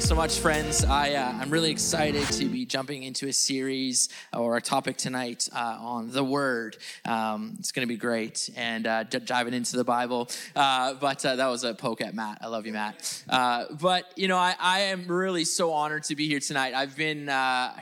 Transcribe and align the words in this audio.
thanks 0.00 0.08
so 0.08 0.14
much, 0.14 0.38
friends. 0.38 0.82
I, 0.82 1.12
uh, 1.12 1.30
I'm 1.30 1.50
really 1.50 1.70
excited 1.70 2.26
to 2.28 2.46
be 2.46 2.64
jumping 2.64 3.02
into 3.02 3.28
a 3.28 3.34
series 3.34 4.08
or 4.32 4.56
a 4.56 4.60
topic 4.62 4.96
tonight 4.96 5.46
uh, 5.54 5.76
on 5.78 6.10
the 6.10 6.24
Word. 6.24 6.78
Um, 7.04 7.56
it's 7.58 7.70
going 7.70 7.86
to 7.86 7.92
be 7.92 7.98
great 7.98 8.48
and 8.56 8.86
uh, 8.86 9.02
d- 9.02 9.18
diving 9.18 9.52
into 9.52 9.76
the 9.76 9.84
Bible. 9.84 10.30
Uh, 10.56 10.94
but 10.94 11.26
uh, 11.26 11.36
that 11.36 11.48
was 11.48 11.64
a 11.64 11.74
poke 11.74 12.00
at 12.00 12.14
Matt. 12.14 12.38
I 12.40 12.46
love 12.46 12.64
you, 12.64 12.72
Matt. 12.72 13.24
Uh, 13.28 13.66
but, 13.78 14.10
you 14.16 14.26
know, 14.26 14.38
I, 14.38 14.54
I, 14.58 14.80
am 14.84 15.06
really 15.06 15.44
so 15.44 15.70
honored 15.70 16.04
to 16.04 16.16
be 16.16 16.26
here 16.26 16.40
tonight. 16.40 16.72
I've 16.72 16.96
been 16.96 17.28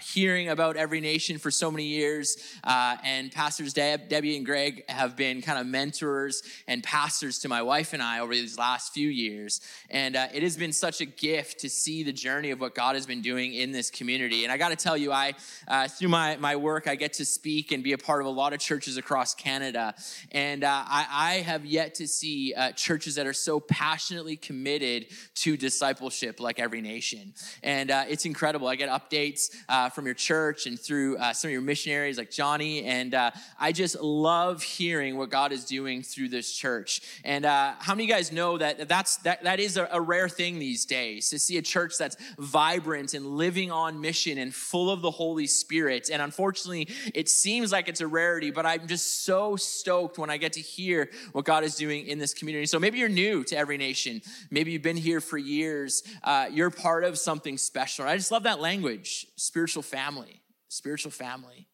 hearing 0.03 0.49
about 0.49 0.77
Every 0.77 1.01
Nation 1.01 1.39
for 1.39 1.53
so 1.53 1.71
many 1.71 1.85
years, 1.85 2.37
and 2.65 3.31
Pastors 3.31 3.73
Deb, 3.73 4.09
Debbie 4.09 4.37
and 4.37 4.45
Greg 4.45 4.83
have 4.89 5.15
been 5.15 5.41
kind 5.41 5.61
of 5.61 5.69
mentors 5.69 6.43
and 6.67 6.83
pastors 6.83 7.39
to 7.41 7.49
my 7.49 7.63
wife 7.63 7.93
and 7.93 8.03
I 8.03 8.19
over 8.19 8.35
these 8.35 8.59
last 8.59 8.93
few 8.93 9.09
years. 9.09 9.61
And 9.89 10.17
it 10.17 10.43
has 10.43 10.57
been 10.57 10.73
such 10.73 11.01
a 11.01 11.07
gift 11.07 11.61
to 11.61 11.71
see 11.71 12.08
the 12.09 12.13
journey 12.15 12.51
of 12.53 12.59
what 12.59 12.75
God 12.75 12.95
has 12.95 13.05
been 13.05 13.21
doing 13.21 13.53
in 13.53 13.71
this 13.71 13.91
community. 13.91 14.45
And 14.45 14.51
I 14.51 14.57
got 14.57 14.71
to 14.71 14.77
tell 14.77 14.97
you, 14.97 15.13
I 15.13 15.35
uh, 15.69 15.89
through 15.89 16.09
my 16.09 16.39
my 16.39 16.57
work, 16.57 16.89
I 16.89 16.95
get 16.95 17.13
to 17.15 17.25
speak 17.27 17.71
and 17.71 17.85
be 17.85 17.93
a 17.93 17.99
part 17.99 18.23
of 18.23 18.27
a 18.27 18.31
lot 18.31 18.55
of 18.55 18.61
churches 18.61 18.97
across 18.97 19.35
Canada, 19.35 19.95
and 20.33 20.65
uh, 20.65 20.85
I, 20.87 21.07
I, 21.11 21.35
have 21.43 21.67
yet 21.67 21.97
to 21.97 22.09
see 22.09 22.55
uh, 22.55 22.73
churches 22.73 23.17
that 23.17 23.27
are 23.27 23.35
so 23.35 23.61
passionately 23.61 24.37
committed 24.37 25.09
to 25.35 25.59
discipleship 25.59 26.41
like 26.41 26.59
Every 26.59 26.81
Nation. 26.81 27.35
And 27.63 27.91
uh, 27.91 28.05
it's 28.09 28.25
incredible. 28.25 28.69
I 28.69 28.77
get 28.77 28.89
updates 28.89 29.55
uh, 29.69 29.91
from 29.91 30.07
your 30.07 30.15
church 30.15 30.67
and 30.67 30.81
through 30.81 31.19
uh, 31.19 31.35
some 31.35 31.49
of 31.49 31.53
your 31.53 31.61
missionaries 31.61 32.17
like 32.17 32.31
Johnny, 32.31 32.85
and 32.85 33.15
I 33.61 33.73
just 33.73 34.01
love 34.01 34.63
hearing 34.63 35.19
what 35.19 35.29
God 35.29 35.53
is 35.53 35.67
doing 35.67 36.03
through 36.03 36.31
this 36.31 36.51
church. 36.51 37.03
And 37.23 37.45
how 37.45 37.75
many 37.89 38.05
of 38.05 38.09
you 38.09 38.15
guys 38.15 38.33
know 38.33 38.57
that 38.57 38.89
that's 38.89 39.19
that 39.19 39.45
that 39.45 39.61
is 39.61 39.77
a, 39.77 39.87
a 39.93 40.01
rare 40.01 40.31
thing 40.31 40.59
these 40.59 40.87
days 40.87 41.29
to 41.29 41.39
see 41.39 41.59
a 41.59 41.63
church 41.63 41.98
that's 41.99 42.17
vibrant 42.39 43.15
and 43.15 43.27
living 43.27 43.71
on 43.71 44.01
mission 44.01 44.39
and 44.39 44.55
full 44.55 44.91
of 44.91 45.03
the 45.03 45.11
Holy 45.11 45.47
Spirit. 45.47 46.11
And 46.13 46.23
unfortunately, 46.23 46.89
it 47.15 47.29
seems 47.29 47.73
like 47.73 47.89
it's 47.89 48.01
a 48.01 48.07
rarity, 48.07 48.51
but 48.51 48.65
I'm 48.65 48.87
just 48.87 49.25
so 49.25 49.57
stoked 49.57 50.19
when 50.19 50.31
I 50.31 50.37
get 50.37 50.55
to 50.55 50.61
hear 50.61 51.11
what 51.33 51.45
God 51.45 51.65
is 51.65 51.75
doing 51.75 52.07
in 52.07 52.19
this 52.19 52.35
community. 52.35 52.67
So 52.67 52.79
maybe 52.79 52.99
you're 52.99 53.09
new 53.09 53.45
to 53.45 53.57
Every 53.57 53.77
Nation. 53.77 54.23
Maybe 54.51 54.73
you've 54.73 54.83
been 54.83 54.97
here 54.97 55.21
for 55.21 55.39
years. 55.39 56.03
Uh, 56.23 56.47
you're 56.51 56.71
part 56.71 57.05
of 57.05 57.19
something 57.19 57.59
special. 57.59 58.07
I 58.07 58.17
just 58.17 58.31
love 58.31 58.45
that 58.45 58.61
language 58.61 59.27
spiritual 59.37 59.83
family, 59.83 60.41
spiritual 60.69 61.11
family. 61.11 61.67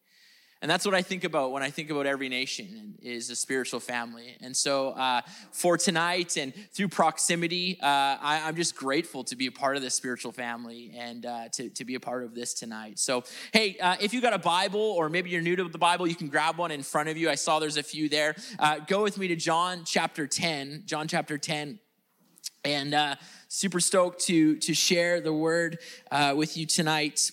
And 0.65 0.69
that's 0.71 0.83
what 0.83 0.95
I 0.95 1.03
think 1.03 1.23
about 1.23 1.51
when 1.51 1.61
I 1.61 1.69
think 1.69 1.91
about 1.91 2.07
every 2.07 2.27
nation 2.27 2.95
is 2.99 3.29
a 3.29 3.35
spiritual 3.35 3.79
family. 3.79 4.35
And 4.41 4.57
so 4.57 4.93
uh, 4.93 5.21
for 5.51 5.77
tonight 5.77 6.37
and 6.37 6.55
through 6.73 6.87
proximity, 6.87 7.77
uh, 7.83 7.85
I, 7.85 8.49
am 8.49 8.55
just 8.55 8.75
grateful 8.75 9.23
to 9.25 9.35
be 9.35 9.45
a 9.45 9.51
part 9.51 9.75
of 9.75 9.83
this 9.83 9.93
spiritual 9.93 10.31
family 10.31 10.91
and 10.97 11.23
uh, 11.23 11.49
to, 11.49 11.69
to 11.69 11.85
be 11.85 11.93
a 11.93 11.99
part 11.99 12.23
of 12.23 12.33
this 12.33 12.55
tonight. 12.55 12.97
So, 12.97 13.25
hey, 13.53 13.77
uh, 13.77 13.97
if 14.01 14.11
you 14.11 14.21
got 14.21 14.33
a 14.33 14.39
Bible 14.39 14.79
or 14.79 15.07
maybe 15.07 15.29
you're 15.29 15.43
new 15.43 15.55
to 15.55 15.65
the 15.65 15.77
Bible, 15.77 16.07
you 16.07 16.15
can 16.15 16.29
grab 16.29 16.57
one 16.57 16.71
in 16.71 16.81
front 16.81 17.09
of 17.09 17.15
you. 17.15 17.29
I 17.29 17.35
saw 17.35 17.59
there's 17.59 17.77
a 17.77 17.83
few 17.83 18.09
there. 18.09 18.33
Uh, 18.57 18.79
go 18.79 19.03
with 19.03 19.19
me 19.19 19.27
to 19.27 19.35
John 19.35 19.83
chapter 19.85 20.25
10. 20.25 20.85
John 20.87 21.07
chapter 21.07 21.37
10. 21.37 21.77
And 22.63 22.95
uh, 22.95 23.17
super 23.49 23.79
stoked 23.79 24.21
to, 24.21 24.57
to 24.57 24.73
share 24.73 25.21
the 25.21 25.31
word 25.31 25.77
with 26.33 26.57
you 26.57 26.65
tonight. 26.65 27.29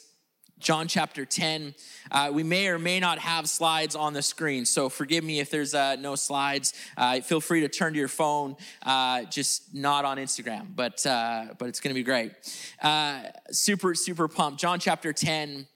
John 0.62 0.86
chapter 0.86 1.24
10. 1.24 1.74
Uh, 2.10 2.30
we 2.32 2.44
may 2.44 2.68
or 2.68 2.78
may 2.78 3.00
not 3.00 3.18
have 3.18 3.48
slides 3.48 3.96
on 3.96 4.12
the 4.12 4.22
screen, 4.22 4.64
so 4.64 4.88
forgive 4.88 5.24
me 5.24 5.40
if 5.40 5.50
there's 5.50 5.74
uh, 5.74 5.96
no 5.96 6.14
slides. 6.14 6.72
Uh, 6.96 7.20
feel 7.20 7.40
free 7.40 7.62
to 7.62 7.68
turn 7.68 7.92
to 7.94 7.98
your 7.98 8.06
phone, 8.06 8.56
uh, 8.84 9.24
just 9.24 9.74
not 9.74 10.04
on 10.04 10.18
Instagram, 10.18 10.68
but, 10.74 11.04
uh, 11.04 11.46
but 11.58 11.68
it's 11.68 11.80
going 11.80 11.90
to 11.92 11.98
be 11.98 12.04
great. 12.04 12.32
Uh, 12.80 13.22
super, 13.50 13.94
super 13.94 14.28
pumped. 14.28 14.60
John 14.60 14.78
chapter 14.78 15.12
10, 15.12 15.66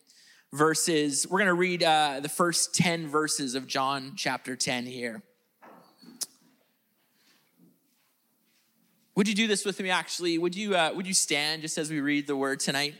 verses, 0.52 1.26
we're 1.28 1.40
going 1.40 1.46
to 1.46 1.54
read 1.54 1.80
the 1.80 2.30
first 2.32 2.74
10 2.74 3.08
verses 3.08 3.56
of 3.56 3.66
John 3.66 4.12
chapter 4.16 4.54
10 4.54 4.86
here. 4.86 5.20
Would 9.16 9.26
you 9.26 9.34
do 9.34 9.48
this 9.48 9.64
with 9.64 9.80
me 9.80 9.90
actually? 9.90 10.38
Would 10.38 10.54
you, 10.54 10.76
would 10.94 11.06
you 11.06 11.14
stand 11.14 11.62
just 11.62 11.76
as 11.76 11.90
we 11.90 12.00
read 12.00 12.28
the 12.28 12.36
word 12.36 12.60
tonight? 12.60 12.94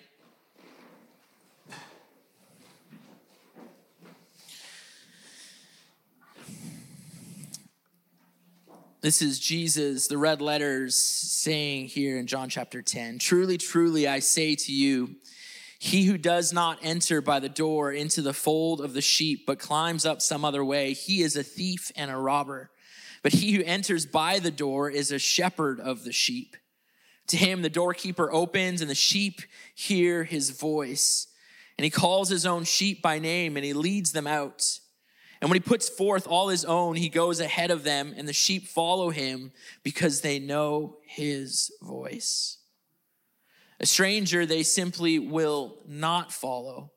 This 9.03 9.21
is 9.21 9.39
Jesus, 9.39 10.09
the 10.09 10.17
red 10.17 10.41
letters, 10.41 10.97
saying 10.97 11.89
here 11.89 12.17
in 12.17 12.27
John 12.27 12.49
chapter 12.49 12.81
10 12.81 13.19
Truly, 13.19 13.59
truly, 13.59 14.09
I 14.09 14.21
say 14.21 14.55
to 14.55 14.73
you, 14.73 15.17
he 15.79 16.05
who 16.05 16.17
does 16.17 16.53
not 16.53 16.79
enter 16.83 17.21
by 17.21 17.39
the 17.39 17.51
door 17.51 17.93
into 17.93 18.23
the 18.23 18.33
fold 18.33 18.81
of 18.81 18.95
the 18.95 19.03
sheep, 19.03 19.45
but 19.47 19.59
climbs 19.59 20.07
up 20.07 20.23
some 20.23 20.47
other 20.47 20.65
way, 20.65 20.95
he 20.95 21.21
is 21.21 21.37
a 21.37 21.43
thief 21.43 21.93
and 21.95 22.11
a 22.11 22.17
robber. 22.17 22.71
But 23.23 23.35
he 23.35 23.53
who 23.53 23.63
enters 23.65 24.07
by 24.07 24.39
the 24.39 24.51
door 24.51 24.89
is 24.89 25.13
a 25.13 25.19
shepherd 25.19 25.79
of 25.79 26.05
the 26.05 26.13
sheep. 26.13 26.57
To 27.29 27.37
him, 27.37 27.61
the 27.61 27.69
doorkeeper 27.69 28.33
opens, 28.33 28.81
and 28.81 28.89
the 28.89 28.95
sheep 28.95 29.43
hear 29.75 30.25
his 30.25 30.51
voice. 30.51 31.27
And 31.77 31.85
he 31.85 31.91
calls 31.91 32.31
his 32.31 32.47
own 32.47 32.65
sheep 32.65 33.03
by 33.03 33.19
name, 33.19 33.57
and 33.57 33.65
he 33.65 33.75
leads 33.75 34.13
them 34.13 34.27
out. 34.27 34.79
And 35.41 35.51
when 35.51 35.57
he 35.57 35.69
puts 35.69 35.89
forth 35.89 36.27
all 36.27 36.49
his 36.49 36.65
own, 36.65 36.97
he 36.97 37.09
goes 37.09 37.41
ahead 37.41 37.71
of 37.71 37.85
them, 37.85 38.15
and 38.17 38.27
the 38.27 38.33
sheep 38.33 38.69
follow 38.69 39.11
him 39.11 39.53
because 39.83 40.21
they 40.21 40.39
know 40.39 40.99
his 41.07 41.71
voice. 41.83 42.59
A 43.79 43.87
stranger 43.87 44.47
they 44.47 44.63
simply 44.63 45.19
will 45.19 45.83
not 45.87 46.33
follow, 46.33 46.93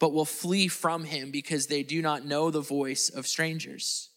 but 0.00 0.12
will 0.12 0.24
flee 0.24 0.66
from 0.66 1.04
him 1.04 1.30
because 1.30 1.68
they 1.68 1.82
do 1.84 2.02
not 2.02 2.24
know 2.24 2.50
the 2.50 2.60
voice 2.60 3.08
of 3.08 3.26
strangers. 3.26 4.10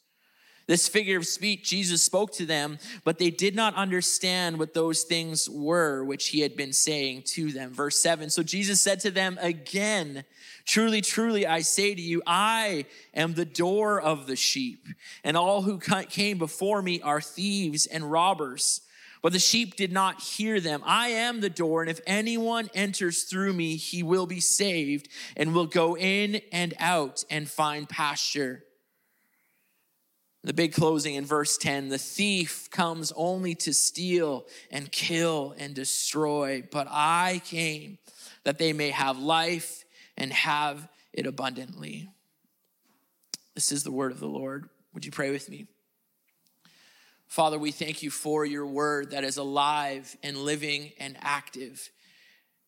This 0.68 0.90
figure 0.90 1.18
of 1.18 1.26
speech 1.26 1.70
Jesus 1.70 2.04
spoke 2.04 2.34
to 2.34 2.46
them, 2.46 2.78
but 3.06 3.20
they 3.20 3.30
did 3.30 3.56
not 3.56 3.74
understand 3.76 4.60
what 4.60 4.74
those 4.74 5.04
things 5.04 5.50
were 5.50 6.04
which 6.04 6.28
he 6.30 6.42
had 6.42 6.58
been 6.58 6.74
saying 6.74 7.24
to 7.28 7.54
them. 7.54 7.74
Verse 7.74 8.02
7 8.02 8.30
So 8.30 8.44
Jesus 8.44 8.82
said 8.82 9.00
to 9.02 9.12
them 9.12 9.40
again, 9.42 10.26
Truly, 10.66 11.00
truly, 11.00 11.48
I 11.48 11.62
say 11.62 11.96
to 11.96 12.02
you, 12.02 12.22
I 12.28 12.86
am 13.14 13.34
the 13.34 13.46
door 13.46 14.02
of 14.02 14.28
the 14.28 14.36
sheep, 14.36 14.88
and 15.24 15.38
all 15.38 15.62
who 15.62 15.80
came 15.80 16.38
before 16.38 16.82
me 16.82 17.02
are 17.02 17.22
thieves 17.22 17.86
and 17.86 18.12
robbers. 18.12 18.82
But 19.22 19.32
the 19.32 19.40
sheep 19.40 19.78
did 19.78 19.94
not 19.94 20.22
hear 20.22 20.60
them. 20.60 20.84
I 20.86 21.10
am 21.10 21.40
the 21.40 21.50
door, 21.50 21.82
and 21.82 21.90
if 21.90 22.02
anyone 22.06 22.70
enters 22.76 23.24
through 23.24 23.54
me, 23.54 23.78
he 23.78 24.04
will 24.04 24.28
be 24.28 24.42
saved 24.42 25.08
and 25.38 25.56
will 25.56 25.66
go 25.66 25.96
in 25.96 26.42
and 26.52 26.74
out 26.78 27.24
and 27.30 27.50
find 27.50 27.88
pasture. 27.88 28.66
The 30.48 30.54
big 30.54 30.72
closing 30.72 31.16
in 31.16 31.26
verse 31.26 31.58
10 31.58 31.90
the 31.90 31.98
thief 31.98 32.70
comes 32.72 33.12
only 33.18 33.54
to 33.56 33.74
steal 33.74 34.46
and 34.72 34.90
kill 34.90 35.54
and 35.58 35.76
destroy, 35.76 36.64
but 36.72 36.88
I 36.90 37.42
came 37.44 37.98
that 38.46 38.58
they 38.58 38.72
may 38.72 38.92
have 38.92 39.20
life 39.20 39.84
and 40.16 40.32
have 40.32 40.88
it 41.12 41.28
abundantly. 41.28 42.08
This 43.56 43.74
is 43.74 43.84
the 43.84 43.92
word 43.92 44.14
of 44.14 44.22
the 44.22 44.28
Lord. 44.30 44.70
Would 44.94 45.04
you 45.04 45.12
pray 45.12 45.32
with 45.32 45.50
me? 45.50 45.68
Father, 47.28 47.60
we 47.60 47.72
thank 47.72 48.02
you 48.02 48.10
for 48.10 48.46
your 48.46 48.66
word 48.66 49.12
that 49.12 49.26
is 49.26 49.36
alive 49.36 50.16
and 50.24 50.38
living 50.38 50.94
and 50.98 51.18
active. 51.20 51.90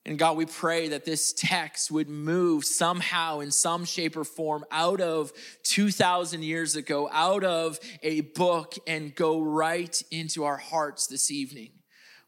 And 0.06 0.18
God, 0.18 0.38
we 0.38 0.46
pray 0.46 0.90
that 0.90 1.06
this 1.06 1.34
text 1.34 1.92
would 1.92 2.10
move 2.10 2.66
somehow 2.66 3.42
in 3.42 3.52
some 3.52 3.86
shape 3.86 4.16
or 4.16 4.24
form 4.24 4.66
out 4.72 5.02
of 5.02 5.32
2,000 5.64 6.42
years 6.44 6.76
ago, 6.76 7.10
out 7.12 7.44
of 7.44 7.80
a 8.02 8.22
book, 8.22 8.76
and 8.88 9.14
go 9.14 9.42
right 9.42 10.02
into 10.10 10.46
our 10.46 10.58
hearts 10.58 11.08
this 11.08 11.30
evening. 11.30 11.72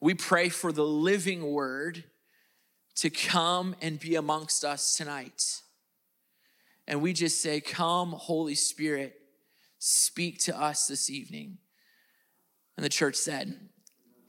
We 0.01 0.13
pray 0.13 0.49
for 0.49 0.71
the 0.71 0.85
living 0.85 1.51
word 1.51 2.03
to 2.95 3.09
come 3.09 3.75
and 3.81 3.99
be 3.99 4.15
amongst 4.15 4.65
us 4.65 4.97
tonight. 4.97 5.61
And 6.87 7.01
we 7.01 7.13
just 7.13 7.41
say, 7.41 7.61
Come, 7.61 8.11
Holy 8.11 8.55
Spirit, 8.55 9.15
speak 9.79 10.39
to 10.41 10.59
us 10.59 10.87
this 10.87 11.09
evening. 11.09 11.57
And 12.75 12.85
the 12.85 12.89
church 12.89 13.15
said, 13.15 13.69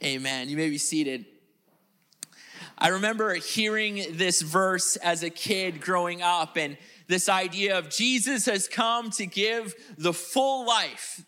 Amen. 0.02 0.48
You 0.48 0.56
may 0.56 0.70
be 0.70 0.78
seated. 0.78 1.26
I 2.78 2.88
remember 2.88 3.34
hearing 3.34 4.04
this 4.12 4.42
verse 4.42 4.96
as 4.96 5.22
a 5.22 5.30
kid 5.30 5.80
growing 5.80 6.22
up, 6.22 6.56
and 6.56 6.76
this 7.06 7.28
idea 7.28 7.78
of 7.78 7.90
Jesus 7.90 8.46
has 8.46 8.68
come 8.68 9.10
to 9.10 9.26
give 9.26 9.74
the 9.98 10.12
full 10.12 10.66
life, 10.66 11.24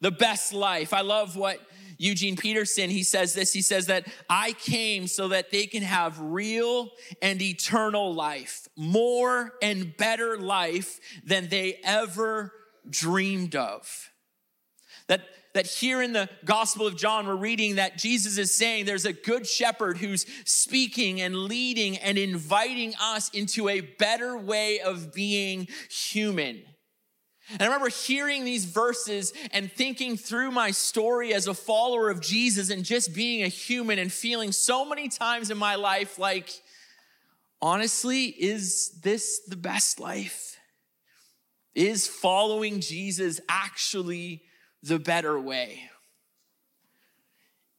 the 0.00 0.10
best 0.10 0.52
life. 0.52 0.92
I 0.92 1.00
love 1.00 1.36
what 1.36 1.60
Eugene 1.98 2.36
Peterson, 2.36 2.90
he 2.90 3.02
says 3.02 3.34
this. 3.34 3.52
He 3.52 3.62
says 3.62 3.86
that 3.86 4.06
I 4.30 4.52
came 4.52 5.06
so 5.06 5.28
that 5.28 5.50
they 5.50 5.66
can 5.66 5.82
have 5.82 6.20
real 6.20 6.90
and 7.20 7.42
eternal 7.42 8.14
life, 8.14 8.68
more 8.76 9.52
and 9.60 9.96
better 9.96 10.38
life 10.38 11.00
than 11.24 11.48
they 11.48 11.80
ever 11.84 12.52
dreamed 12.88 13.56
of. 13.56 14.10
That 15.08 15.22
that 15.58 15.66
here 15.66 16.00
in 16.00 16.12
the 16.12 16.30
Gospel 16.44 16.86
of 16.86 16.96
John, 16.96 17.26
we're 17.26 17.34
reading 17.34 17.74
that 17.74 17.98
Jesus 17.98 18.38
is 18.38 18.54
saying 18.54 18.84
there's 18.84 19.06
a 19.06 19.12
good 19.12 19.44
shepherd 19.44 19.96
who's 19.96 20.24
speaking 20.44 21.20
and 21.20 21.34
leading 21.34 21.96
and 21.96 22.16
inviting 22.16 22.94
us 23.02 23.28
into 23.30 23.68
a 23.68 23.80
better 23.80 24.38
way 24.38 24.78
of 24.78 25.12
being 25.12 25.66
human. 25.90 26.62
And 27.50 27.60
I 27.60 27.64
remember 27.64 27.88
hearing 27.88 28.44
these 28.44 28.66
verses 28.66 29.32
and 29.50 29.72
thinking 29.72 30.16
through 30.16 30.52
my 30.52 30.70
story 30.70 31.34
as 31.34 31.48
a 31.48 31.54
follower 31.54 32.08
of 32.08 32.20
Jesus 32.20 32.70
and 32.70 32.84
just 32.84 33.12
being 33.12 33.42
a 33.42 33.48
human 33.48 33.98
and 33.98 34.12
feeling 34.12 34.52
so 34.52 34.84
many 34.84 35.08
times 35.08 35.50
in 35.50 35.58
my 35.58 35.74
life 35.74 36.20
like, 36.20 36.52
honestly, 37.60 38.26
is 38.26 39.00
this 39.02 39.40
the 39.48 39.56
best 39.56 39.98
life? 39.98 40.56
Is 41.74 42.06
following 42.06 42.78
Jesus 42.78 43.40
actually 43.48 44.44
the 44.82 44.98
better 44.98 45.38
way? 45.38 45.82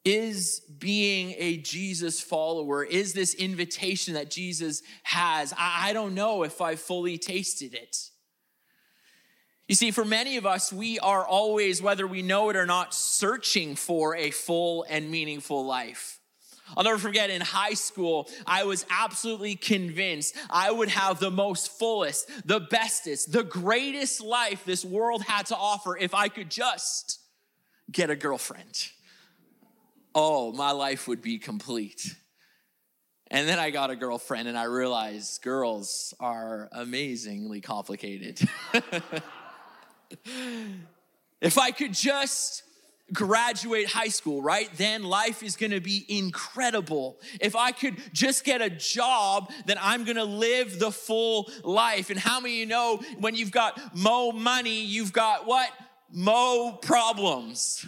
Is 0.06 0.62
being 0.80 1.36
a 1.38 1.57
Jesus 1.57 2.22
follower, 2.22 2.84
is 2.84 3.13
this 3.13 3.34
invitation 3.34 4.13
that 4.13 4.31
Jesus 4.31 4.81
has? 5.04 5.54
I, 5.57 5.92
don't 5.94 6.16
know 6.16 6.44
if 6.44 6.62
I 6.62 6.75
fully 6.75 7.18
tasted 7.18 7.74
it. 7.74 7.98
You 9.68 9.75
see, 9.75 9.92
for 9.92 10.06
many 10.06 10.38
of 10.38 10.46
us, 10.46 10.74
we 10.74 10.98
are 11.00 11.25
always, 11.25 11.81
whether 11.81 12.07
we 12.07 12.24
know 12.24 12.50
it 12.50 12.56
or 12.56 12.66
not, 12.66 12.94
searching 12.94 13.75
for 13.75 14.16
a 14.16 14.31
full 14.31 14.84
and 14.90 15.12
meaningful 15.12 15.66
life. 15.66 16.19
I'll 16.75 16.83
never 16.83 16.98
forget 16.98 17.30
in 17.30 17.42
high 17.42 17.74
school, 17.74 18.30
I 18.45 18.63
was 18.63 18.86
absolutely 18.89 19.56
convinced 19.56 20.36
I 20.50 20.71
would 20.71 20.89
have 20.89 21.19
the 21.19 21.31
most 21.31 21.77
fullest, 21.77 22.48
the 22.48 22.60
bestest, 22.60 23.31
the 23.31 23.44
greatest 23.44 24.21
life 24.21 24.66
this 24.66 24.86
world 24.86 25.24
had 25.24 25.48
to 25.48 25.56
offer 25.56 25.98
if 25.98 26.13
I 26.13 26.27
could 26.30 26.50
just 26.50 27.19
get 27.92 28.10
a 28.10 28.16
girlfriend. 28.16 28.89
Oh, 30.16 30.51
my 30.51 30.71
life 30.71 31.07
would 31.07 31.21
be 31.21 31.38
complete. 31.38 32.16
And 33.31 33.48
then 33.48 33.60
I 33.60 33.69
got 33.69 33.92
a 33.92 33.95
girlfriend 33.95 34.48
and 34.48 34.57
I 34.57 34.63
realized 34.63 35.44
girls 35.44 36.16
are 36.19 36.68
amazingly 36.71 37.62
complicated. 37.62 38.42
if 41.42 41.60
I 41.60 41.69
could 41.71 41.94
just 41.94 42.63
graduate 43.14 43.88
high 43.88 44.08
school, 44.08 44.42
right? 44.42 44.70
Then 44.78 45.04
life 45.04 45.44
is 45.44 45.56
gonna 45.56 45.82
be 45.82 46.06
incredible. 46.08 47.20
If 47.40 47.56
I 47.56 47.72
could 47.72 47.98
just 48.14 48.44
get 48.44 48.62
a 48.62 48.70
job, 48.70 49.52
then 49.66 49.78
I'm 49.82 50.04
gonna 50.04 50.26
live 50.26 50.80
the 50.80 50.92
full 50.92 51.50
life. 51.64 52.10
And 52.10 52.20
how 52.20 52.40
many 52.40 52.56
you 52.56 52.66
know 52.66 52.98
when 53.20 53.36
you've 53.36 53.52
got 53.52 53.96
mo 53.96 54.32
money, 54.32 54.82
you've 54.82 55.14
got 55.14 55.46
what? 55.46 55.70
Mo 56.12 56.80
problems. 56.82 57.86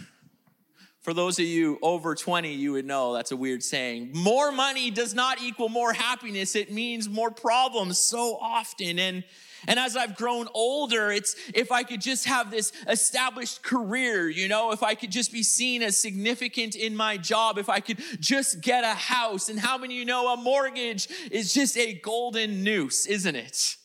For 1.02 1.12
those 1.12 1.38
of 1.40 1.44
you 1.44 1.78
over 1.82 2.14
20, 2.14 2.52
you 2.54 2.72
would 2.72 2.86
know 2.86 3.12
that's 3.12 3.32
a 3.32 3.36
weird 3.36 3.64
saying. 3.64 4.12
More 4.14 4.52
money 4.52 4.90
does 4.90 5.14
not 5.14 5.42
equal 5.42 5.68
more 5.68 5.92
happiness, 5.92 6.54
it 6.54 6.72
means 6.72 7.08
more 7.08 7.30
problems 7.30 7.98
so 7.98 8.38
often. 8.40 8.98
And 8.98 9.24
and 9.68 9.78
as 9.78 9.96
I've 9.96 10.16
grown 10.16 10.48
older, 10.54 11.10
it's 11.10 11.36
if 11.54 11.70
I 11.70 11.84
could 11.84 12.00
just 12.00 12.26
have 12.26 12.50
this 12.50 12.72
established 12.88 13.62
career, 13.62 14.28
you 14.28 14.48
know, 14.48 14.72
if 14.72 14.82
I 14.82 14.94
could 14.94 15.12
just 15.12 15.32
be 15.32 15.42
seen 15.42 15.82
as 15.82 15.96
significant 15.96 16.74
in 16.74 16.96
my 16.96 17.16
job, 17.16 17.58
if 17.58 17.68
I 17.68 17.80
could 17.80 18.02
just 18.18 18.60
get 18.60 18.82
a 18.82 18.94
house. 18.94 19.48
And 19.48 19.60
how 19.60 19.78
many 19.78 19.94
you 19.94 20.04
know 20.04 20.32
a 20.32 20.36
mortgage 20.36 21.08
is 21.30 21.54
just 21.54 21.76
a 21.76 21.94
golden 21.94 22.64
noose, 22.64 23.06
isn't 23.06 23.36
it? 23.36 23.76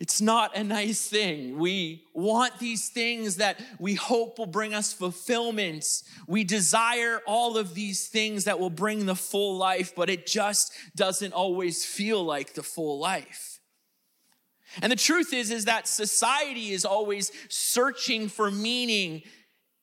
It's 0.00 0.20
not 0.20 0.56
a 0.56 0.64
nice 0.64 1.08
thing. 1.08 1.58
We 1.58 2.04
want 2.14 2.58
these 2.58 2.88
things 2.88 3.36
that 3.36 3.60
we 3.78 3.94
hope 3.94 4.38
will 4.38 4.46
bring 4.46 4.74
us 4.74 4.92
fulfillment. 4.92 5.86
We 6.26 6.42
desire 6.42 7.20
all 7.26 7.56
of 7.56 7.74
these 7.74 8.08
things 8.08 8.44
that 8.44 8.58
will 8.58 8.70
bring 8.70 9.06
the 9.06 9.14
full 9.14 9.56
life, 9.56 9.94
but 9.94 10.10
it 10.10 10.26
just 10.26 10.72
doesn't 10.96 11.32
always 11.32 11.84
feel 11.84 12.24
like 12.24 12.54
the 12.54 12.62
full 12.62 12.98
life. 12.98 13.60
And 14.82 14.90
the 14.90 14.96
truth 14.96 15.32
is 15.32 15.52
is 15.52 15.66
that 15.66 15.86
society 15.86 16.72
is 16.72 16.84
always 16.84 17.30
searching 17.48 18.28
for 18.28 18.50
meaning 18.50 19.22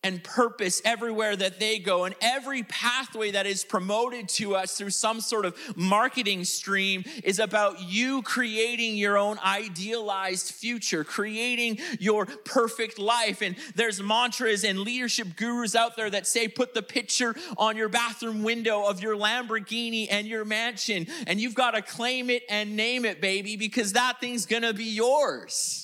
and 0.03 0.24
purpose 0.24 0.81
everywhere 0.83 1.36
that 1.36 1.59
they 1.59 1.77
go. 1.77 2.06
And 2.06 2.15
every 2.21 2.63
pathway 2.63 3.31
that 3.31 3.45
is 3.45 3.63
promoted 3.63 4.30
to 4.30 4.56
us 4.56 4.77
through 4.77 4.89
some 4.89 5.21
sort 5.21 5.45
of 5.45 5.56
marketing 5.77 6.44
stream 6.44 7.03
is 7.24 7.39
about 7.39 7.81
you 7.81 8.21
creating 8.24 8.95
your 8.95 9.18
own 9.18 9.38
idealized 9.39 10.51
future, 10.53 11.03
creating 11.03 11.77
your 12.00 12.25
perfect 12.25 12.98
life. 12.98 13.42
And 13.42 13.56
there's 13.75 14.01
mantras 14.01 14.63
and 14.63 14.80
leadership 14.80 15.36
gurus 15.36 15.75
out 15.75 15.95
there 15.95 16.09
that 16.09 16.25
say, 16.25 16.48
put 16.48 16.74
the 16.74 16.81
picture 16.81 17.36
on 17.57 17.77
your 17.77 17.89
bathroom 17.89 18.44
window 18.44 18.86
of 18.86 19.03
your 19.03 19.15
Lamborghini 19.15 20.07
and 20.09 20.27
your 20.27 20.45
mansion. 20.45 21.07
And 21.27 21.39
you've 21.39 21.56
got 21.56 21.71
to 21.71 21.81
claim 21.81 22.30
it 22.30 22.44
and 22.50 22.75
name 22.75 23.06
it, 23.06 23.21
baby, 23.21 23.56
because 23.56 23.94
that 23.94 24.19
thing's 24.19 24.45
going 24.45 24.63
to 24.63 24.74
be 24.74 24.86
yours. 24.86 25.81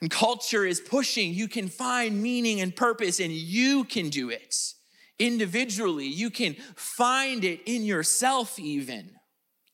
And 0.00 0.10
culture 0.10 0.64
is 0.64 0.80
pushing. 0.80 1.34
You 1.34 1.48
can 1.48 1.68
find 1.68 2.22
meaning 2.22 2.60
and 2.60 2.74
purpose, 2.74 3.20
and 3.20 3.32
you 3.32 3.84
can 3.84 4.08
do 4.08 4.30
it 4.30 4.54
individually. 5.18 6.06
You 6.06 6.30
can 6.30 6.56
find 6.74 7.44
it 7.44 7.60
in 7.66 7.84
yourself, 7.84 8.58
even. 8.58 9.10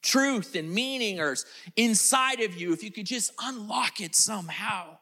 Truth 0.02 0.55
and 0.55 0.70
meaning 0.70 1.20
are 1.20 1.37
inside 1.76 2.40
of 2.40 2.61
you 2.61 2.73
if 2.73 2.82
you 2.82 2.90
could 2.93 3.06
just 3.06 3.32
unlock 3.40 4.00
it 4.00 4.14
somehow. 4.14 4.99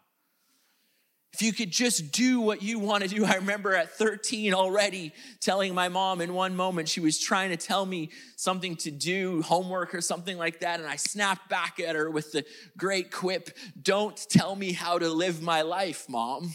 If 1.35 1.43
you 1.43 1.53
could 1.53 1.73
just 1.73 2.13
do 2.13 2.41
what 2.41 2.63
you 2.63 2.79
want 2.79 3.03
to 3.03 3.09
do. 3.09 3.25
I 3.25 3.35
remember 3.35 3.75
at 3.75 3.91
13 3.91 4.55
already 4.55 5.13
telling 5.41 5.75
my 5.75 5.89
mom 5.89 6.21
in 6.21 6.33
one 6.33 6.55
moment, 6.55 6.89
she 6.89 7.01
was 7.01 7.19
trying 7.19 7.51
to 7.51 7.57
tell 7.57 7.85
me 7.85 8.11
something 8.37 8.77
to 8.77 8.93
do, 8.93 9.43
homework 9.43 9.97
or 9.97 10.01
something 10.01 10.39
like 10.39 10.61
that. 10.61 10.79
And 10.79 10.89
I 10.89 10.95
snapped 10.95 11.49
back 11.49 11.81
at 11.81 11.97
her 11.97 12.09
with 12.09 12.31
the 12.31 12.45
great 12.79 13.11
quip 13.11 13.51
Don't 13.83 14.17
tell 14.31 14.55
me 14.55 14.71
how 14.71 14.97
to 14.97 15.09
live 15.09 15.43
my 15.43 15.63
life, 15.63 16.09
mom. 16.09 16.55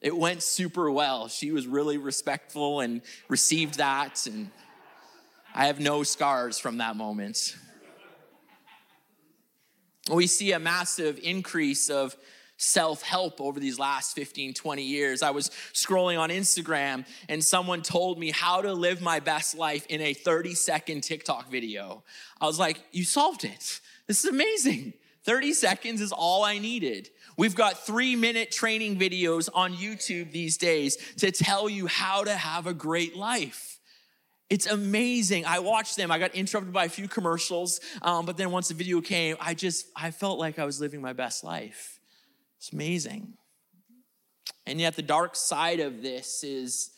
It 0.00 0.16
went 0.16 0.42
super 0.42 0.90
well. 0.90 1.28
She 1.28 1.52
was 1.52 1.66
really 1.66 1.98
respectful 1.98 2.80
and 2.80 3.02
received 3.28 3.74
that. 3.76 4.26
And 4.26 4.50
I 5.54 5.66
have 5.66 5.80
no 5.80 6.02
scars 6.02 6.58
from 6.58 6.78
that 6.78 6.96
moment. 6.96 7.56
We 10.10 10.26
see 10.26 10.52
a 10.52 10.58
massive 10.58 11.20
increase 11.22 11.90
of 11.90 12.16
self 12.62 13.02
help 13.02 13.40
over 13.40 13.58
these 13.58 13.78
last 13.78 14.14
15, 14.14 14.54
20 14.54 14.82
years. 14.82 15.22
I 15.22 15.30
was 15.30 15.50
scrolling 15.72 16.18
on 16.18 16.30
Instagram 16.30 17.04
and 17.28 17.42
someone 17.42 17.82
told 17.82 18.18
me 18.18 18.30
how 18.30 18.62
to 18.62 18.72
live 18.72 19.00
my 19.00 19.18
best 19.20 19.56
life 19.56 19.84
in 19.86 20.00
a 20.00 20.14
30 20.14 20.54
second 20.54 21.02
TikTok 21.02 21.50
video. 21.50 22.04
I 22.40 22.46
was 22.46 22.58
like, 22.58 22.80
You 22.92 23.04
solved 23.04 23.44
it. 23.44 23.80
This 24.06 24.24
is 24.24 24.30
amazing. 24.30 24.94
30 25.24 25.52
seconds 25.52 26.00
is 26.00 26.12
all 26.12 26.44
I 26.44 26.58
needed. 26.58 27.08
We've 27.36 27.54
got 27.54 27.84
three 27.84 28.16
minute 28.16 28.50
training 28.50 28.98
videos 28.98 29.48
on 29.52 29.74
YouTube 29.74 30.32
these 30.32 30.56
days 30.56 30.96
to 31.16 31.30
tell 31.30 31.68
you 31.68 31.86
how 31.86 32.24
to 32.24 32.34
have 32.34 32.66
a 32.66 32.74
great 32.74 33.16
life. 33.16 33.80
It's 34.50 34.66
amazing. 34.66 35.46
I 35.46 35.60
watched 35.60 35.96
them. 35.96 36.10
I 36.10 36.18
got 36.18 36.34
interrupted 36.34 36.72
by 36.72 36.84
a 36.84 36.88
few 36.88 37.08
commercials, 37.08 37.80
um, 38.02 38.26
but 38.26 38.36
then 38.36 38.50
once 38.50 38.68
the 38.68 38.74
video 38.74 39.00
came, 39.00 39.36
I 39.40 39.54
just 39.54 39.86
I 39.96 40.10
felt 40.10 40.38
like 40.38 40.58
I 40.58 40.64
was 40.64 40.80
living 40.80 41.00
my 41.00 41.12
best 41.12 41.42
life. 41.42 41.98
It's 42.62 42.72
amazing. 42.72 43.34
And 44.66 44.80
yet, 44.80 44.94
the 44.94 45.02
dark 45.02 45.34
side 45.34 45.80
of 45.80 46.00
this 46.00 46.44
is, 46.44 46.92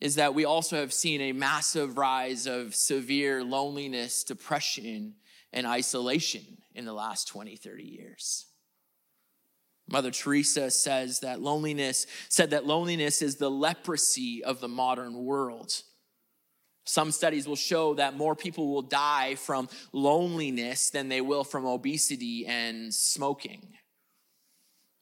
is 0.00 0.14
that 0.14 0.34
we 0.34 0.46
also 0.46 0.76
have 0.76 0.94
seen 0.94 1.20
a 1.20 1.32
massive 1.32 1.98
rise 1.98 2.46
of 2.46 2.74
severe 2.74 3.44
loneliness, 3.44 4.24
depression, 4.24 5.16
and 5.52 5.66
isolation 5.66 6.56
in 6.74 6.86
the 6.86 6.94
last 6.94 7.28
20, 7.28 7.56
30 7.56 7.82
years. 7.82 8.46
Mother 9.86 10.10
Teresa 10.10 10.70
says 10.70 11.20
that 11.20 11.42
loneliness, 11.42 12.06
said 12.30 12.48
that 12.48 12.64
loneliness 12.64 13.20
is 13.20 13.36
the 13.36 13.50
leprosy 13.50 14.42
of 14.42 14.60
the 14.60 14.68
modern 14.68 15.26
world. 15.26 15.82
Some 16.86 17.10
studies 17.10 17.46
will 17.46 17.54
show 17.54 17.92
that 17.96 18.16
more 18.16 18.34
people 18.34 18.72
will 18.72 18.80
die 18.80 19.34
from 19.34 19.68
loneliness 19.92 20.88
than 20.88 21.10
they 21.10 21.20
will 21.20 21.44
from 21.44 21.66
obesity 21.66 22.46
and 22.46 22.94
smoking 22.94 23.74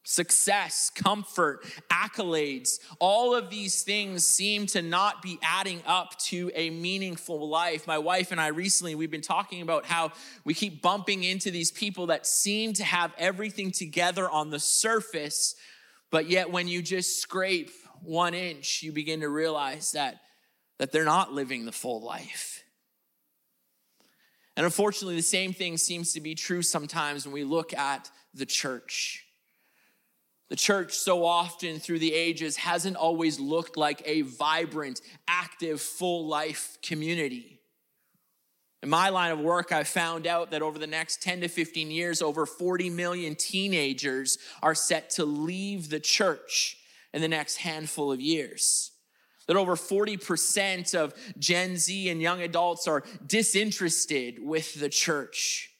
success, 0.08 0.88
comfort, 0.94 1.64
accolades, 1.90 2.78
all 3.00 3.34
of 3.34 3.50
these 3.50 3.82
things 3.82 4.24
seem 4.24 4.64
to 4.64 4.80
not 4.80 5.20
be 5.20 5.36
adding 5.42 5.82
up 5.84 6.16
to 6.16 6.48
a 6.54 6.70
meaningful 6.70 7.48
life. 7.48 7.88
My 7.88 7.98
wife 7.98 8.30
and 8.30 8.40
I 8.40 8.48
recently, 8.48 8.94
we've 8.94 9.10
been 9.10 9.20
talking 9.20 9.62
about 9.62 9.84
how 9.84 10.12
we 10.44 10.54
keep 10.54 10.80
bumping 10.80 11.24
into 11.24 11.50
these 11.50 11.72
people 11.72 12.06
that 12.06 12.24
seem 12.24 12.72
to 12.74 12.84
have 12.84 13.12
everything 13.18 13.72
together 13.72 14.30
on 14.30 14.50
the 14.50 14.60
surface, 14.60 15.56
but 16.12 16.30
yet 16.30 16.52
when 16.52 16.68
you 16.68 16.82
just 16.82 17.20
scrape 17.20 17.72
one 18.00 18.32
inch, 18.32 18.84
you 18.84 18.92
begin 18.92 19.22
to 19.22 19.28
realize 19.28 19.90
that, 19.90 20.20
that 20.78 20.92
they're 20.92 21.04
not 21.04 21.32
living 21.32 21.64
the 21.64 21.72
full 21.72 22.00
life. 22.00 22.62
And 24.56 24.64
unfortunately, 24.64 25.16
the 25.16 25.22
same 25.22 25.52
thing 25.52 25.76
seems 25.76 26.12
to 26.12 26.20
be 26.20 26.36
true 26.36 26.62
sometimes 26.62 27.26
when 27.26 27.34
we 27.34 27.42
look 27.42 27.74
at 27.74 28.08
the 28.32 28.46
church. 28.46 29.25
The 30.48 30.56
church, 30.56 30.94
so 30.94 31.24
often 31.24 31.80
through 31.80 31.98
the 31.98 32.14
ages, 32.14 32.56
hasn't 32.56 32.96
always 32.96 33.40
looked 33.40 33.76
like 33.76 34.00
a 34.04 34.22
vibrant, 34.22 35.00
active, 35.26 35.80
full 35.80 36.26
life 36.26 36.78
community. 36.82 37.60
In 38.82 38.90
my 38.90 39.08
line 39.08 39.32
of 39.32 39.40
work, 39.40 39.72
I 39.72 39.82
found 39.82 40.26
out 40.26 40.52
that 40.52 40.62
over 40.62 40.78
the 40.78 40.86
next 40.86 41.20
10 41.22 41.40
to 41.40 41.48
15 41.48 41.90
years, 41.90 42.22
over 42.22 42.46
40 42.46 42.90
million 42.90 43.34
teenagers 43.34 44.38
are 44.62 44.74
set 44.76 45.10
to 45.10 45.24
leave 45.24 45.90
the 45.90 45.98
church 45.98 46.76
in 47.12 47.20
the 47.20 47.28
next 47.28 47.56
handful 47.56 48.12
of 48.12 48.20
years. 48.20 48.92
That 49.48 49.56
over 49.56 49.74
40% 49.74 50.94
of 50.94 51.14
Gen 51.38 51.76
Z 51.76 52.08
and 52.08 52.22
young 52.22 52.42
adults 52.42 52.86
are 52.86 53.02
disinterested 53.26 54.38
with 54.40 54.78
the 54.78 54.88
church 54.88 55.70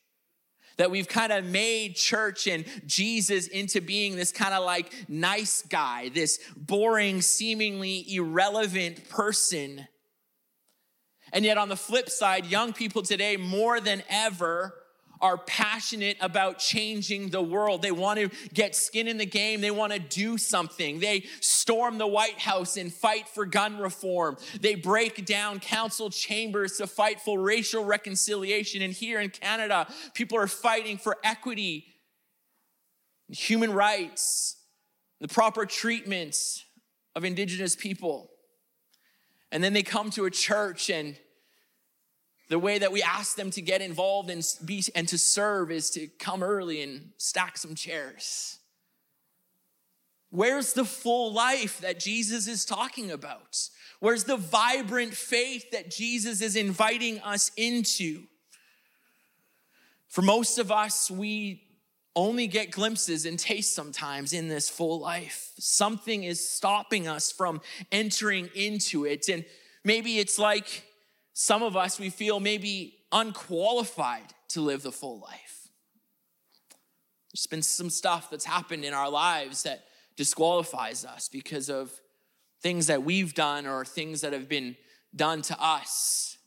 that 0.78 0.90
we've 0.90 1.08
kind 1.08 1.32
of 1.32 1.44
made 1.44 1.96
church 1.96 2.46
and 2.46 2.64
Jesus 2.86 3.46
into 3.46 3.80
being 3.80 4.16
this 4.16 4.32
kind 4.32 4.54
of 4.54 4.64
like 4.64 4.92
nice 5.08 5.62
guy, 5.62 6.10
this 6.10 6.38
boring, 6.56 7.22
seemingly 7.22 8.04
irrelevant 8.14 9.08
person. 9.08 9.86
And 11.32 11.44
yet, 11.44 11.58
on 11.58 11.68
the 11.68 11.76
flip 11.76 12.08
side, 12.08 12.46
young 12.46 12.72
people 12.72 13.02
today, 13.02 13.36
more 13.36 13.80
than 13.80 14.02
ever, 14.08 14.74
are 15.20 15.38
passionate 15.38 16.16
about 16.20 16.58
changing 16.58 17.30
the 17.30 17.42
world. 17.42 17.82
They 17.82 17.92
want 17.92 18.18
to 18.20 18.30
get 18.52 18.74
skin 18.74 19.08
in 19.08 19.16
the 19.16 19.26
game. 19.26 19.60
They 19.60 19.70
want 19.70 19.92
to 19.92 19.98
do 19.98 20.38
something. 20.38 21.00
They 21.00 21.26
storm 21.40 21.98
the 21.98 22.06
White 22.06 22.38
House 22.38 22.76
and 22.76 22.92
fight 22.92 23.28
for 23.28 23.46
gun 23.46 23.78
reform. 23.78 24.36
They 24.60 24.74
break 24.74 25.24
down 25.24 25.60
council 25.60 26.10
chambers 26.10 26.76
to 26.78 26.86
fight 26.86 27.20
for 27.20 27.40
racial 27.40 27.84
reconciliation. 27.84 28.82
And 28.82 28.92
here 28.92 29.20
in 29.20 29.30
Canada, 29.30 29.86
people 30.14 30.38
are 30.38 30.46
fighting 30.46 30.98
for 30.98 31.16
equity, 31.24 31.86
human 33.28 33.72
rights, 33.72 34.56
the 35.20 35.28
proper 35.28 35.66
treatment 35.66 36.36
of 37.14 37.24
Indigenous 37.24 37.74
people. 37.74 38.30
And 39.50 39.64
then 39.64 39.72
they 39.72 39.82
come 39.82 40.10
to 40.10 40.24
a 40.26 40.30
church 40.30 40.90
and 40.90 41.16
the 42.48 42.58
way 42.58 42.78
that 42.78 42.92
we 42.92 43.02
ask 43.02 43.36
them 43.36 43.50
to 43.50 43.60
get 43.60 43.82
involved 43.82 44.30
and 44.30 44.44
be 44.64 44.84
and 44.94 45.08
to 45.08 45.18
serve 45.18 45.70
is 45.70 45.90
to 45.90 46.06
come 46.18 46.42
early 46.42 46.82
and 46.82 47.10
stack 47.18 47.56
some 47.58 47.74
chairs. 47.74 48.58
Where's 50.30 50.72
the 50.72 50.84
full 50.84 51.32
life 51.32 51.80
that 51.80 51.98
Jesus 51.98 52.46
is 52.46 52.64
talking 52.64 53.10
about? 53.10 53.68
Where's 54.00 54.24
the 54.24 54.36
vibrant 54.36 55.14
faith 55.14 55.70
that 55.70 55.90
Jesus 55.90 56.40
is 56.40 56.56
inviting 56.56 57.20
us 57.20 57.50
into? 57.56 58.24
For 60.08 60.22
most 60.22 60.58
of 60.58 60.70
us, 60.70 61.10
we 61.10 61.62
only 62.14 62.46
get 62.46 62.70
glimpses 62.70 63.26
and 63.26 63.38
taste 63.38 63.74
sometimes 63.74 64.32
in 64.32 64.48
this 64.48 64.70
full 64.70 65.00
life. 65.00 65.52
Something 65.58 66.24
is 66.24 66.46
stopping 66.46 67.06
us 67.06 67.30
from 67.30 67.60
entering 67.92 68.48
into 68.54 69.04
it. 69.04 69.28
And 69.28 69.44
maybe 69.84 70.18
it's 70.18 70.38
like 70.38 70.85
some 71.38 71.62
of 71.62 71.76
us, 71.76 72.00
we 72.00 72.08
feel 72.08 72.40
maybe 72.40 72.96
unqualified 73.12 74.32
to 74.48 74.62
live 74.62 74.82
the 74.82 74.90
full 74.90 75.20
life. 75.20 75.68
There's 77.30 77.46
been 77.46 77.60
some 77.60 77.90
stuff 77.90 78.30
that's 78.30 78.46
happened 78.46 78.86
in 78.86 78.94
our 78.94 79.10
lives 79.10 79.64
that 79.64 79.84
disqualifies 80.16 81.04
us 81.04 81.28
because 81.28 81.68
of 81.68 81.92
things 82.62 82.86
that 82.86 83.02
we've 83.02 83.34
done 83.34 83.66
or 83.66 83.84
things 83.84 84.22
that 84.22 84.32
have 84.32 84.48
been 84.48 84.76
done 85.14 85.42
to 85.42 85.62
us. 85.62 86.38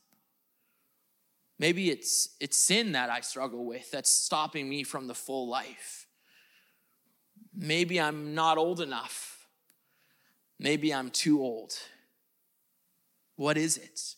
Maybe 1.60 1.90
it's, 1.90 2.34
it's 2.40 2.56
sin 2.56 2.90
that 2.90 3.10
I 3.10 3.20
struggle 3.20 3.64
with 3.64 3.92
that's 3.92 4.10
stopping 4.10 4.68
me 4.68 4.82
from 4.82 5.06
the 5.06 5.14
full 5.14 5.48
life. 5.48 6.08
Maybe 7.54 8.00
I'm 8.00 8.34
not 8.34 8.58
old 8.58 8.80
enough. 8.80 9.46
Maybe 10.58 10.92
I'm 10.92 11.10
too 11.10 11.40
old. 11.40 11.74
What 13.36 13.56
is 13.56 13.76
it? 13.76 14.16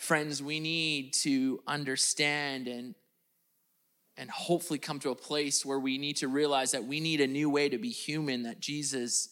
Friends, 0.00 0.42
we 0.42 0.60
need 0.60 1.12
to 1.12 1.60
understand 1.66 2.68
and, 2.68 2.94
and 4.16 4.30
hopefully 4.30 4.78
come 4.78 4.98
to 5.00 5.10
a 5.10 5.14
place 5.14 5.62
where 5.64 5.78
we 5.78 5.98
need 5.98 6.16
to 6.16 6.28
realize 6.28 6.70
that 6.70 6.86
we 6.86 7.00
need 7.00 7.20
a 7.20 7.26
new 7.26 7.50
way 7.50 7.68
to 7.68 7.76
be 7.76 7.90
human 7.90 8.44
that 8.44 8.60
Jesus 8.60 9.28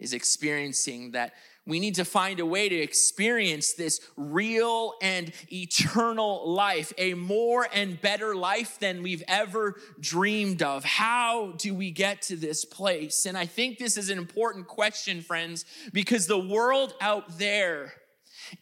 is 0.00 0.12
experiencing, 0.12 1.12
that 1.12 1.34
we 1.64 1.78
need 1.78 1.94
to 1.94 2.04
find 2.04 2.40
a 2.40 2.44
way 2.44 2.68
to 2.68 2.74
experience 2.74 3.74
this 3.74 4.00
real 4.16 4.94
and 5.00 5.30
eternal 5.52 6.52
life, 6.52 6.92
a 6.98 7.14
more 7.14 7.68
and 7.72 8.00
better 8.00 8.34
life 8.34 8.80
than 8.80 9.04
we've 9.04 9.22
ever 9.28 9.76
dreamed 10.00 10.60
of. 10.60 10.82
How 10.82 11.52
do 11.56 11.72
we 11.72 11.92
get 11.92 12.22
to 12.22 12.34
this 12.34 12.64
place? 12.64 13.26
And 13.26 13.38
I 13.38 13.46
think 13.46 13.78
this 13.78 13.96
is 13.96 14.10
an 14.10 14.18
important 14.18 14.66
question, 14.66 15.20
friends, 15.20 15.64
because 15.92 16.26
the 16.26 16.36
world 16.36 16.94
out 17.00 17.38
there 17.38 17.92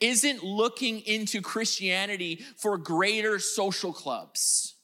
isn't 0.00 0.42
looking 0.42 1.00
into 1.00 1.40
Christianity 1.40 2.44
for 2.56 2.78
greater 2.78 3.38
social 3.38 3.92
clubs. 3.92 4.74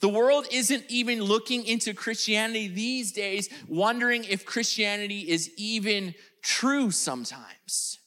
The 0.00 0.08
world 0.08 0.46
isn't 0.52 0.84
even 0.88 1.22
looking 1.22 1.64
into 1.64 1.92
Christianity 1.92 2.68
these 2.68 3.12
days, 3.12 3.48
wondering 3.68 4.24
if 4.24 4.44
Christianity 4.44 5.28
is 5.28 5.50
even 5.56 6.14
true 6.42 6.90
sometimes. 6.90 7.98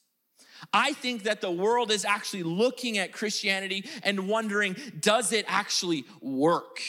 I 0.73 0.93
think 0.93 1.23
that 1.23 1.41
the 1.41 1.51
world 1.51 1.91
is 1.91 2.05
actually 2.05 2.43
looking 2.43 2.97
at 2.97 3.11
Christianity 3.11 3.89
and 4.03 4.29
wondering, 4.29 4.75
does 4.99 5.33
it 5.33 5.45
actually 5.47 6.05
work? 6.21 6.79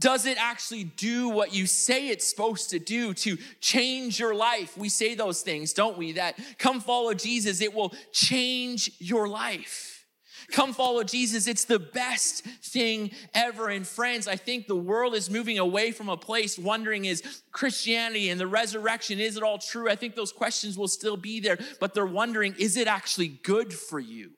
Does 0.00 0.24
it 0.24 0.38
actually 0.40 0.84
do 0.84 1.28
what 1.28 1.54
you 1.54 1.66
say 1.66 2.08
it's 2.08 2.26
supposed 2.26 2.70
to 2.70 2.78
do 2.78 3.12
to 3.14 3.36
change 3.60 4.18
your 4.18 4.34
life? 4.34 4.76
We 4.76 4.88
say 4.88 5.14
those 5.14 5.42
things, 5.42 5.74
don't 5.74 5.98
we? 5.98 6.12
That 6.12 6.38
come 6.58 6.80
follow 6.80 7.12
Jesus, 7.12 7.60
it 7.60 7.74
will 7.74 7.92
change 8.10 8.90
your 8.98 9.28
life. 9.28 10.06
Come 10.50 10.72
follow 10.72 11.04
Jesus, 11.04 11.46
it's 11.46 11.66
the 11.66 11.78
best 11.78 12.44
thing 12.44 13.10
ever. 13.34 13.68
And 13.68 13.86
friends, 13.86 14.26
I 14.26 14.36
think 14.36 14.66
the 14.66 14.74
world 14.74 15.14
is 15.14 15.28
moving 15.28 15.58
away 15.58 15.92
from 15.92 16.08
a 16.08 16.16
place 16.16 16.58
wondering 16.58 17.04
is 17.04 17.42
Christianity 17.52 18.30
and 18.30 18.40
the 18.40 18.46
resurrection, 18.46 19.20
is 19.20 19.36
it 19.36 19.42
all 19.42 19.58
true? 19.58 19.88
I 19.88 19.96
think 19.96 20.16
those 20.16 20.32
questions 20.32 20.78
will 20.78 20.88
still 20.88 21.18
be 21.18 21.40
there, 21.40 21.58
but 21.78 21.92
they're 21.92 22.06
wondering, 22.06 22.54
is 22.58 22.78
it 22.78 22.88
actually 22.88 23.28
good 23.28 23.72
for 23.72 24.00
you? 24.00 24.32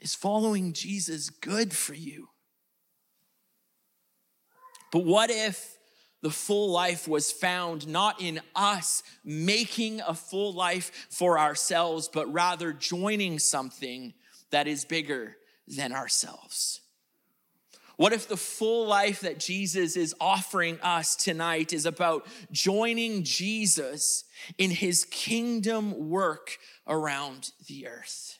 Is 0.00 0.14
following 0.14 0.72
Jesus 0.72 1.28
good 1.28 1.74
for 1.74 1.94
you? 1.94 2.29
But 4.90 5.04
what 5.04 5.30
if 5.30 5.78
the 6.22 6.30
full 6.30 6.70
life 6.70 7.08
was 7.08 7.32
found 7.32 7.88
not 7.88 8.20
in 8.20 8.40
us 8.54 9.02
making 9.24 10.00
a 10.00 10.14
full 10.14 10.52
life 10.52 11.08
for 11.10 11.38
ourselves, 11.38 12.08
but 12.08 12.32
rather 12.32 12.72
joining 12.72 13.38
something 13.38 14.12
that 14.50 14.66
is 14.66 14.84
bigger 14.84 15.36
than 15.66 15.92
ourselves? 15.92 16.80
What 17.96 18.14
if 18.14 18.28
the 18.28 18.36
full 18.38 18.86
life 18.86 19.20
that 19.20 19.38
Jesus 19.38 19.94
is 19.94 20.14
offering 20.20 20.80
us 20.80 21.14
tonight 21.14 21.74
is 21.74 21.84
about 21.84 22.26
joining 22.50 23.24
Jesus 23.24 24.24
in 24.56 24.70
his 24.70 25.04
kingdom 25.04 26.08
work 26.08 26.56
around 26.86 27.50
the 27.66 27.86
earth? 27.86 28.38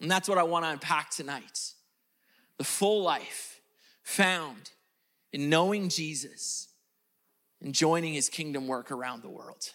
And 0.00 0.08
that's 0.08 0.28
what 0.28 0.38
I 0.38 0.44
want 0.44 0.64
to 0.64 0.70
unpack 0.70 1.10
tonight. 1.10 1.72
The 2.58 2.64
full 2.64 3.02
life 3.02 3.60
found 4.04 4.70
in 5.34 5.50
knowing 5.50 5.88
Jesus 5.88 6.68
and 7.60 7.74
joining 7.74 8.14
his 8.14 8.28
kingdom 8.28 8.68
work 8.68 8.92
around 8.92 9.20
the 9.20 9.28
world. 9.28 9.72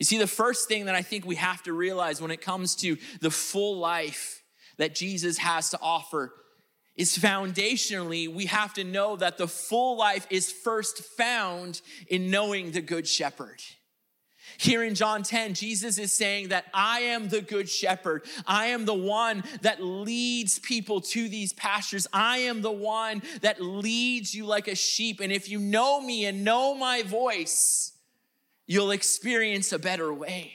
You 0.00 0.04
see, 0.04 0.18
the 0.18 0.26
first 0.26 0.66
thing 0.66 0.86
that 0.86 0.96
I 0.96 1.02
think 1.02 1.24
we 1.24 1.36
have 1.36 1.62
to 1.62 1.72
realize 1.72 2.20
when 2.20 2.32
it 2.32 2.40
comes 2.40 2.74
to 2.76 2.96
the 3.20 3.30
full 3.30 3.78
life 3.78 4.42
that 4.78 4.96
Jesus 4.96 5.38
has 5.38 5.70
to 5.70 5.78
offer 5.80 6.32
is 6.96 7.16
foundationally, 7.16 8.28
we 8.28 8.46
have 8.46 8.74
to 8.74 8.82
know 8.82 9.14
that 9.14 9.38
the 9.38 9.46
full 9.46 9.96
life 9.96 10.26
is 10.28 10.50
first 10.50 10.98
found 11.16 11.80
in 12.08 12.32
knowing 12.32 12.72
the 12.72 12.80
Good 12.80 13.06
Shepherd. 13.06 13.62
Here 14.60 14.82
in 14.82 14.96
John 14.96 15.22
10, 15.22 15.54
Jesus 15.54 15.98
is 15.98 16.12
saying 16.12 16.48
that 16.48 16.64
I 16.74 17.00
am 17.00 17.28
the 17.28 17.40
good 17.40 17.68
shepherd. 17.68 18.24
I 18.44 18.66
am 18.66 18.86
the 18.86 18.94
one 18.94 19.44
that 19.62 19.80
leads 19.80 20.58
people 20.58 21.00
to 21.00 21.28
these 21.28 21.52
pastures. 21.52 22.08
I 22.12 22.38
am 22.38 22.60
the 22.60 22.72
one 22.72 23.22
that 23.42 23.60
leads 23.60 24.34
you 24.34 24.46
like 24.46 24.66
a 24.66 24.74
sheep. 24.74 25.20
And 25.20 25.32
if 25.32 25.48
you 25.48 25.60
know 25.60 26.00
me 26.00 26.26
and 26.26 26.42
know 26.42 26.74
my 26.74 27.04
voice, 27.04 27.92
you'll 28.66 28.90
experience 28.90 29.72
a 29.72 29.78
better 29.78 30.12
way. 30.12 30.54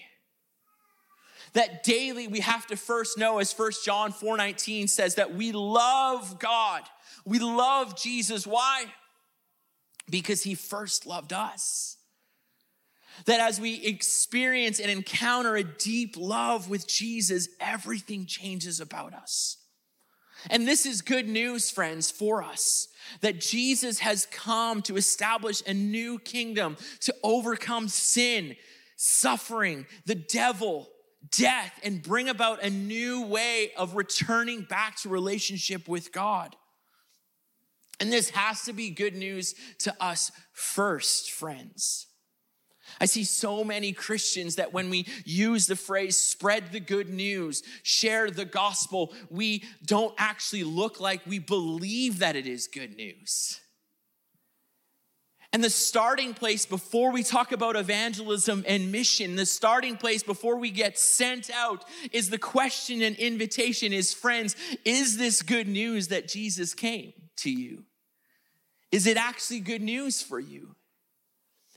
That 1.54 1.84
daily 1.84 2.28
we 2.28 2.42
have 2.42 2.68
to 2.68 2.76
first 2.76 3.18
know, 3.18 3.38
as 3.40 3.54
First 3.54 3.86
John 3.86 4.12
4:19 4.12 4.90
says, 4.90 5.16
that 5.16 5.34
we 5.34 5.54
love 5.54 6.40
God. 6.40 6.82
We 7.24 7.40
love 7.40 7.96
Jesus. 7.96 8.46
Why? 8.46 8.88
Because 10.10 10.44
he 10.44 10.56
first 10.56 11.06
loved 11.06 11.32
us. 11.32 11.96
That 13.26 13.40
as 13.40 13.60
we 13.60 13.76
experience 13.86 14.80
and 14.80 14.90
encounter 14.90 15.56
a 15.56 15.64
deep 15.64 16.16
love 16.18 16.70
with 16.70 16.88
Jesus, 16.88 17.48
everything 17.60 18.26
changes 18.26 18.80
about 18.80 19.14
us. 19.14 19.58
And 20.50 20.68
this 20.68 20.86
is 20.86 21.02
good 21.02 21.28
news, 21.28 21.70
friends, 21.70 22.12
for 22.12 22.44
us 22.44 22.88
that 23.22 23.40
Jesus 23.40 24.00
has 24.00 24.26
come 24.26 24.82
to 24.84 24.98
establish 24.98 25.62
a 25.66 25.74
new 25.74 26.20
kingdom 26.20 26.78
to 27.02 27.14
overcome 27.24 27.88
sin, 27.88 28.56
suffering, 28.98 29.86
the 30.06 30.16
devil, 30.16 30.90
death, 31.38 31.80
and 31.84 32.04
bring 32.04 32.30
about 32.30 32.64
a 32.64 32.70
new 32.70 33.26
way 33.26 33.72
of 33.78 33.96
returning 33.96 34.64
back 34.64 34.98
to 34.98 35.10
relationship 35.10 35.88
with 35.88 36.12
God. 36.12 36.56
And 38.00 38.12
this 38.12 38.32
has 38.32 38.64
to 38.64 38.74
be 38.74 38.90
good 38.90 39.16
news 39.16 39.56
to 39.80 39.96
us 40.04 40.32
first, 40.52 41.32
friends. 41.32 42.08
I 43.00 43.06
see 43.06 43.24
so 43.24 43.64
many 43.64 43.92
Christians 43.92 44.56
that 44.56 44.74
when 44.74 44.90
we 44.90 45.08
use 45.26 45.68
the 45.68 45.76
phrase 45.76 46.18
spread 46.18 46.72
the 46.72 46.80
good 46.80 47.10
news, 47.10 47.64
share 47.82 48.30
the 48.30 48.46
gospel, 48.46 49.14
we 49.30 49.64
don't 49.86 50.14
actually 50.18 50.64
look 50.64 51.00
like 51.00 51.26
we 51.26 51.40
believe 51.40 52.20
that 52.20 52.36
it 52.36 52.48
is 52.48 52.68
good 52.68 52.96
news. 52.96 53.60
And 55.54 55.64
the 55.64 55.70
starting 55.70 56.34
place 56.34 56.66
before 56.66 57.12
we 57.12 57.22
talk 57.22 57.52
about 57.52 57.76
evangelism 57.76 58.66
and 58.68 58.92
mission, 58.92 59.36
the 59.36 59.46
starting 59.46 59.98
place 59.98 60.24
before 60.24 60.58
we 60.58 60.72
get 60.72 60.98
sent 60.98 61.52
out 61.52 61.86
is 62.12 62.32
the 62.32 62.40
question 62.40 63.04
and 63.04 63.16
invitation 63.18 63.94
is 63.94 64.16
friends, 64.16 64.56
is 64.84 65.18
this 65.18 65.44
good 65.44 65.68
news 65.68 66.08
that 66.08 66.28
Jesus 66.28 66.74
came 66.74 67.14
to 67.38 67.52
you? 67.52 67.84
Is 68.92 69.06
it 69.06 69.16
actually 69.16 69.60
good 69.60 69.84
news 69.84 70.24
for 70.24 70.40
you? 70.40 70.76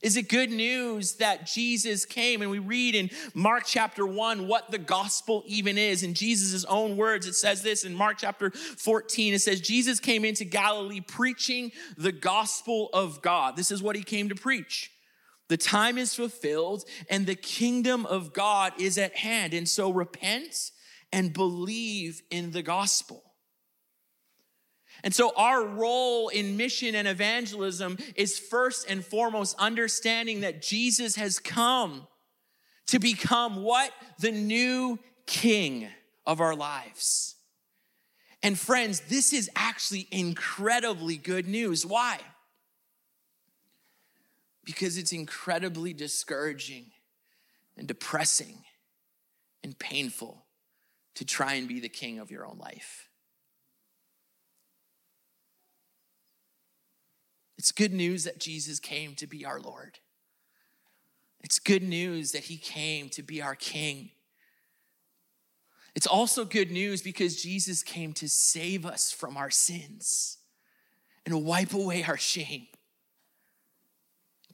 Is 0.07 0.17
it 0.17 0.29
good 0.29 0.53
news 0.53 1.15
that 1.15 1.47
Jesus 1.47 2.05
came? 2.05 2.41
And 2.41 2.49
we 2.49 2.61
read 2.61 2.95
in 2.95 3.11
Mark 3.35 3.65
chapter 3.67 4.07
1 4.07 4.47
what 4.47 4.71
the 4.71 4.79
gospel 4.79 5.43
even 5.47 5.77
is. 5.77 6.05
In 6.05 6.15
Jesus' 6.15 6.65
own 6.67 6.97
words, 6.97 7.27
it 7.27 7.35
says 7.35 7.61
this 7.63 7.83
in 7.83 7.93
Mark 7.93 8.19
chapter 8.19 8.53
14. 8.53 9.35
It 9.35 9.41
says, 9.41 9.61
Jesus 9.61 9.99
came 9.99 10.25
into 10.25 10.45
Galilee 10.45 11.01
preaching 11.01 11.73
the 11.99 12.13
gospel 12.13 12.89
of 12.93 13.21
God. 13.21 13.57
This 13.57 13.73
is 13.73 13.83
what 13.83 13.97
he 13.97 14.05
came 14.05 14.29
to 14.29 14.37
preach. 14.37 14.93
The 15.49 15.57
time 15.57 15.99
is 15.99 16.15
fulfilled 16.15 16.85
and 17.11 17.27
the 17.27 17.35
kingdom 17.35 18.07
of 18.07 18.33
God 18.33 18.75
is 18.79 18.99
at 18.99 19.17
hand. 19.17 19.55
And 19.55 19.69
so 19.69 19.91
repent 19.91 20.71
and 21.13 21.33
believe 21.33 22.23
in 22.31 22.53
the 22.53 22.63
gospel. 22.63 23.26
And 25.07 25.15
so, 25.15 25.33
our 25.37 25.65
role 25.65 26.31
in 26.31 26.57
mission 26.57 26.97
and 26.97 27.07
evangelism 27.07 27.97
is 28.17 28.41
first 28.41 28.91
and 28.91 29.05
foremost 29.05 29.55
understanding 29.57 30.41
that 30.41 30.61
Jesus 30.61 31.15
has 31.15 31.39
come 31.39 32.09
to 32.89 32.99
become 32.99 33.63
what? 33.63 33.93
The 34.19 34.33
new 34.33 34.99
king 35.25 35.87
of 36.27 36.41
our 36.41 36.57
lives. 36.57 37.37
And, 38.43 38.59
friends, 38.59 38.99
this 39.09 39.33
is 39.33 39.49
actually 39.55 40.09
incredibly 40.11 41.19
good 41.19 41.47
news. 41.47 41.87
Why? 41.87 42.19
Because 44.65 44.99
it's 44.99 45.13
incredibly 45.13 45.93
discouraging 45.93 46.87
and 47.77 47.87
depressing 47.87 48.65
and 49.63 49.79
painful 49.79 50.47
to 51.15 51.25
try 51.25 51.55
and 51.55 51.69
be 51.69 51.79
the 51.79 51.89
king 51.89 52.19
of 52.19 52.33
your 52.33 52.45
own 52.45 52.59
life. 52.59 53.06
It's 57.67 57.73
good 57.73 57.93
news 57.93 58.23
that 58.23 58.39
Jesus 58.39 58.79
came 58.79 59.17
to 59.17 59.27
be 59.27 59.45
our 59.45 59.59
Lord. 59.59 59.99
It's 61.43 61.59
good 61.59 61.83
news 61.83 62.31
that 62.31 62.45
he 62.45 62.59
came 62.59 63.09
to 63.09 63.25
be 63.25 63.43
our 63.43 63.57
King. 63.57 64.11
It's 65.97 66.07
also 66.07 66.45
good 66.45 66.71
news 66.71 67.03
because 67.03 67.43
Jesus 67.43 67.83
came 67.83 68.13
to 68.13 68.29
save 68.29 68.87
us 68.87 69.11
from 69.11 69.37
our 69.37 69.51
sins 69.51 70.39
and 71.25 71.45
wipe 71.45 71.75
away 71.75 72.05
our 72.05 72.17
shame, 72.17 72.69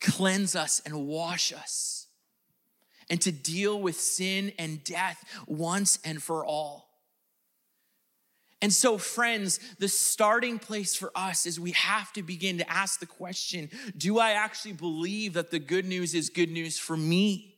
cleanse 0.01 0.57
us 0.57 0.81
and 0.87 1.07
wash 1.07 1.53
us, 1.53 2.07
and 3.11 3.21
to 3.21 3.31
deal 3.31 3.79
with 3.79 4.01
sin 4.01 4.55
and 4.59 4.83
death 4.85 5.23
once 5.47 5.99
and 6.03 6.23
for 6.23 6.47
all. 6.47 6.89
And 8.63 8.73
so, 8.73 8.97
friends, 8.97 9.59
the 9.81 9.89
starting 9.89 10.61
place 10.61 10.95
for 10.95 11.11
us 11.17 11.47
is 11.47 11.59
we 11.59 11.73
have 11.73 12.13
to 12.13 12.23
begin 12.23 12.59
to 12.59 12.73
ask 12.73 13.01
the 13.01 13.07
question 13.07 13.69
Do 13.97 14.21
I 14.21 14.31
actually 14.31 14.75
believe 14.75 15.35
that 15.35 15.51
the 15.51 15.59
good 15.59 15.85
news 15.85 16.15
is 16.15 16.31
good 16.31 16.51
news 16.51 16.79
for 16.79 16.97
me? 16.97 17.57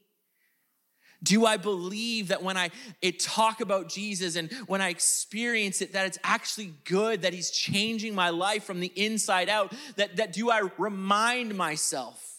Do 1.22 1.46
I 1.46 1.58
believe 1.58 2.28
that 2.28 2.42
when 2.42 2.56
I 2.56 2.70
talk 3.18 3.60
about 3.60 3.88
Jesus 3.88 4.36
and 4.36 4.52
when 4.66 4.80
I 4.80 4.88
experience 4.88 5.80
it, 5.80 5.92
that 5.92 6.06
it's 6.06 6.18
actually 6.24 6.74
good, 6.84 7.22
that 7.22 7.34
He's 7.34 7.50
changing 7.50 8.14
my 8.14 8.30
life 8.30 8.64
from 8.64 8.80
the 8.80 8.92
inside 8.96 9.48
out? 9.48 9.74
That, 9.96 10.16
that 10.16 10.32
do 10.32 10.50
I 10.50 10.68
remind 10.78 11.54
myself 11.54 12.33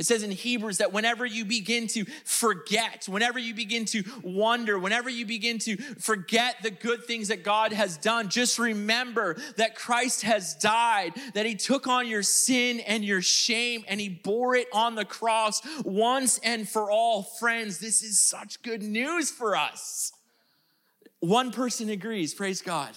it 0.00 0.06
says 0.06 0.22
in 0.22 0.30
Hebrews 0.30 0.78
that 0.78 0.94
whenever 0.94 1.26
you 1.26 1.44
begin 1.44 1.86
to 1.88 2.06
forget, 2.24 3.04
whenever 3.06 3.38
you 3.38 3.52
begin 3.52 3.84
to 3.84 4.02
wonder, 4.22 4.78
whenever 4.78 5.10
you 5.10 5.26
begin 5.26 5.58
to 5.58 5.76
forget 5.76 6.56
the 6.62 6.70
good 6.70 7.04
things 7.04 7.28
that 7.28 7.44
God 7.44 7.74
has 7.74 7.98
done, 7.98 8.30
just 8.30 8.58
remember 8.58 9.36
that 9.58 9.74
Christ 9.74 10.22
has 10.22 10.54
died, 10.54 11.12
that 11.34 11.44
he 11.44 11.54
took 11.54 11.86
on 11.86 12.08
your 12.08 12.22
sin 12.22 12.80
and 12.80 13.04
your 13.04 13.20
shame 13.20 13.84
and 13.88 14.00
he 14.00 14.08
bore 14.08 14.54
it 14.56 14.68
on 14.72 14.94
the 14.94 15.04
cross 15.04 15.60
once 15.84 16.38
and 16.38 16.66
for 16.66 16.90
all. 16.90 17.22
Friends, 17.22 17.76
this 17.76 18.02
is 18.02 18.18
such 18.18 18.62
good 18.62 18.82
news 18.82 19.30
for 19.30 19.54
us. 19.54 20.14
One 21.18 21.52
person 21.52 21.90
agrees, 21.90 22.32
praise 22.32 22.62
God. 22.62 22.96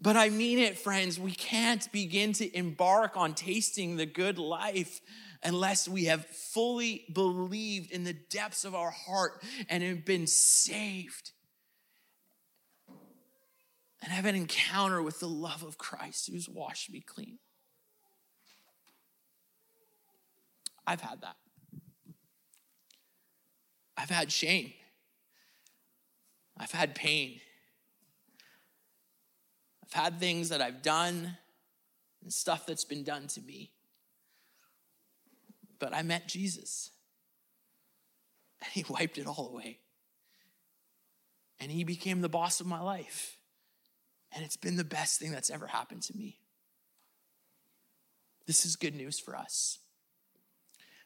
But 0.00 0.16
I 0.16 0.30
mean 0.30 0.58
it, 0.58 0.78
friends. 0.78 1.20
We 1.20 1.32
can't 1.32 1.90
begin 1.92 2.32
to 2.34 2.56
embark 2.56 3.16
on 3.16 3.34
tasting 3.34 3.96
the 3.96 4.06
good 4.06 4.38
life 4.38 5.00
unless 5.42 5.88
we 5.88 6.04
have 6.04 6.24
fully 6.26 7.04
believed 7.12 7.90
in 7.90 8.04
the 8.04 8.12
depths 8.12 8.64
of 8.64 8.74
our 8.74 8.90
heart 8.90 9.42
and 9.68 9.82
have 9.82 10.04
been 10.04 10.26
saved 10.26 11.32
and 14.02 14.10
have 14.10 14.24
an 14.24 14.34
encounter 14.34 15.02
with 15.02 15.20
the 15.20 15.28
love 15.28 15.62
of 15.62 15.76
Christ 15.76 16.30
who's 16.30 16.48
washed 16.48 16.90
me 16.90 17.00
clean. 17.00 17.38
I've 20.86 21.02
had 21.02 21.20
that. 21.20 21.36
I've 23.96 24.10
had 24.10 24.32
shame. 24.32 24.72
I've 26.56 26.72
had 26.72 26.94
pain. 26.94 27.40
I've 29.92 30.02
had 30.04 30.20
things 30.20 30.50
that 30.50 30.60
I've 30.60 30.82
done 30.82 31.36
and 32.22 32.32
stuff 32.32 32.66
that's 32.66 32.84
been 32.84 33.02
done 33.02 33.26
to 33.28 33.40
me. 33.40 33.72
But 35.78 35.94
I 35.94 36.02
met 36.02 36.28
Jesus, 36.28 36.90
and 38.62 38.70
He 38.72 38.84
wiped 38.88 39.18
it 39.18 39.26
all 39.26 39.50
away. 39.52 39.78
And 41.58 41.70
He 41.70 41.84
became 41.84 42.20
the 42.20 42.28
boss 42.28 42.60
of 42.60 42.66
my 42.66 42.80
life. 42.80 43.36
And 44.32 44.44
it's 44.44 44.56
been 44.56 44.76
the 44.76 44.84
best 44.84 45.18
thing 45.18 45.32
that's 45.32 45.50
ever 45.50 45.66
happened 45.66 46.02
to 46.02 46.16
me. 46.16 46.38
This 48.46 48.64
is 48.64 48.76
good 48.76 48.94
news 48.94 49.18
for 49.18 49.36
us. 49.36 49.78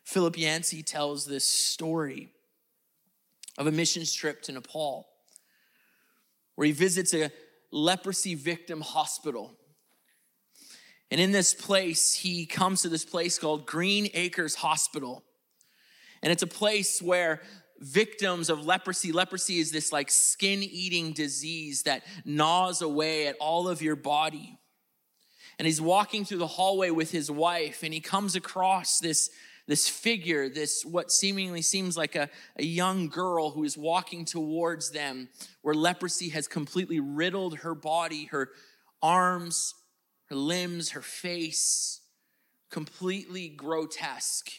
Philip 0.03 0.37
Yancey 0.37 0.83
tells 0.83 1.25
this 1.25 1.47
story 1.47 2.29
of 3.57 3.67
a 3.67 3.73
missions 3.73 4.13
trip 4.13 4.43
to 4.43 4.53
Nepal 4.53 5.09
where 6.55 6.67
he 6.67 6.73
visits 6.73 7.15
a 7.15 7.31
leprosy 7.75 8.35
victim 8.35 8.81
hospital. 8.81 9.59
And 11.11 11.21
in 11.21 11.33
this 11.33 11.53
place, 11.53 12.15
he 12.15 12.47
comes 12.47 12.83
to 12.83 12.89
this 12.89 13.05
place 13.05 13.39
called 13.39 13.67
Green 13.67 14.09
Acres 14.15 14.55
Hospital. 14.55 15.23
And 16.23 16.33
it's 16.33 16.43
a 16.43 16.47
place 16.47 17.03
where 17.03 17.43
victims 17.81 18.49
of 18.49 18.65
leprosy, 18.65 19.13
leprosy 19.13 19.59
is 19.59 19.71
this 19.71 19.93
like 19.93 20.11
skin 20.11 20.63
eating 20.63 21.13
disease 21.13 21.83
that 21.83 22.05
gnaws 22.25 22.81
away 22.81 23.27
at 23.27 23.37
all 23.41 23.69
of 23.69 23.83
your 23.83 23.97
body. 23.97 24.59
And 25.59 25.67
he's 25.67 25.81
walking 25.81 26.25
through 26.25 26.39
the 26.39 26.47
hallway 26.47 26.91
with 26.91 27.11
his 27.11 27.31
wife, 27.31 27.83
and 27.83 27.93
he 27.93 28.01
comes 28.01 28.35
across 28.35 28.99
this 28.99 29.31
this 29.67 29.89
figure, 29.89 30.49
this 30.49 30.85
what 30.85 31.11
seemingly 31.11 31.63
seems 31.63 31.97
like 31.97 32.15
a, 32.15 32.29
a 32.57 32.65
young 32.65 33.09
girl 33.09 33.51
who 33.51 33.65
is 33.65 33.79
walking 33.79 34.25
towards 34.25 34.91
them, 34.91 35.29
where 35.63 35.75
leprosy 35.75 36.29
has 36.31 36.47
completely 36.47 37.01
riddled 37.01 37.59
her 37.59 37.75
body, 37.75 38.27
her 38.27 38.51
arms, 39.03 39.75
her 40.27 40.37
limbs, 40.37 40.91
her 40.91 41.03
face, 41.03 42.01
completely 42.71 43.49
grotesque. 43.49 44.51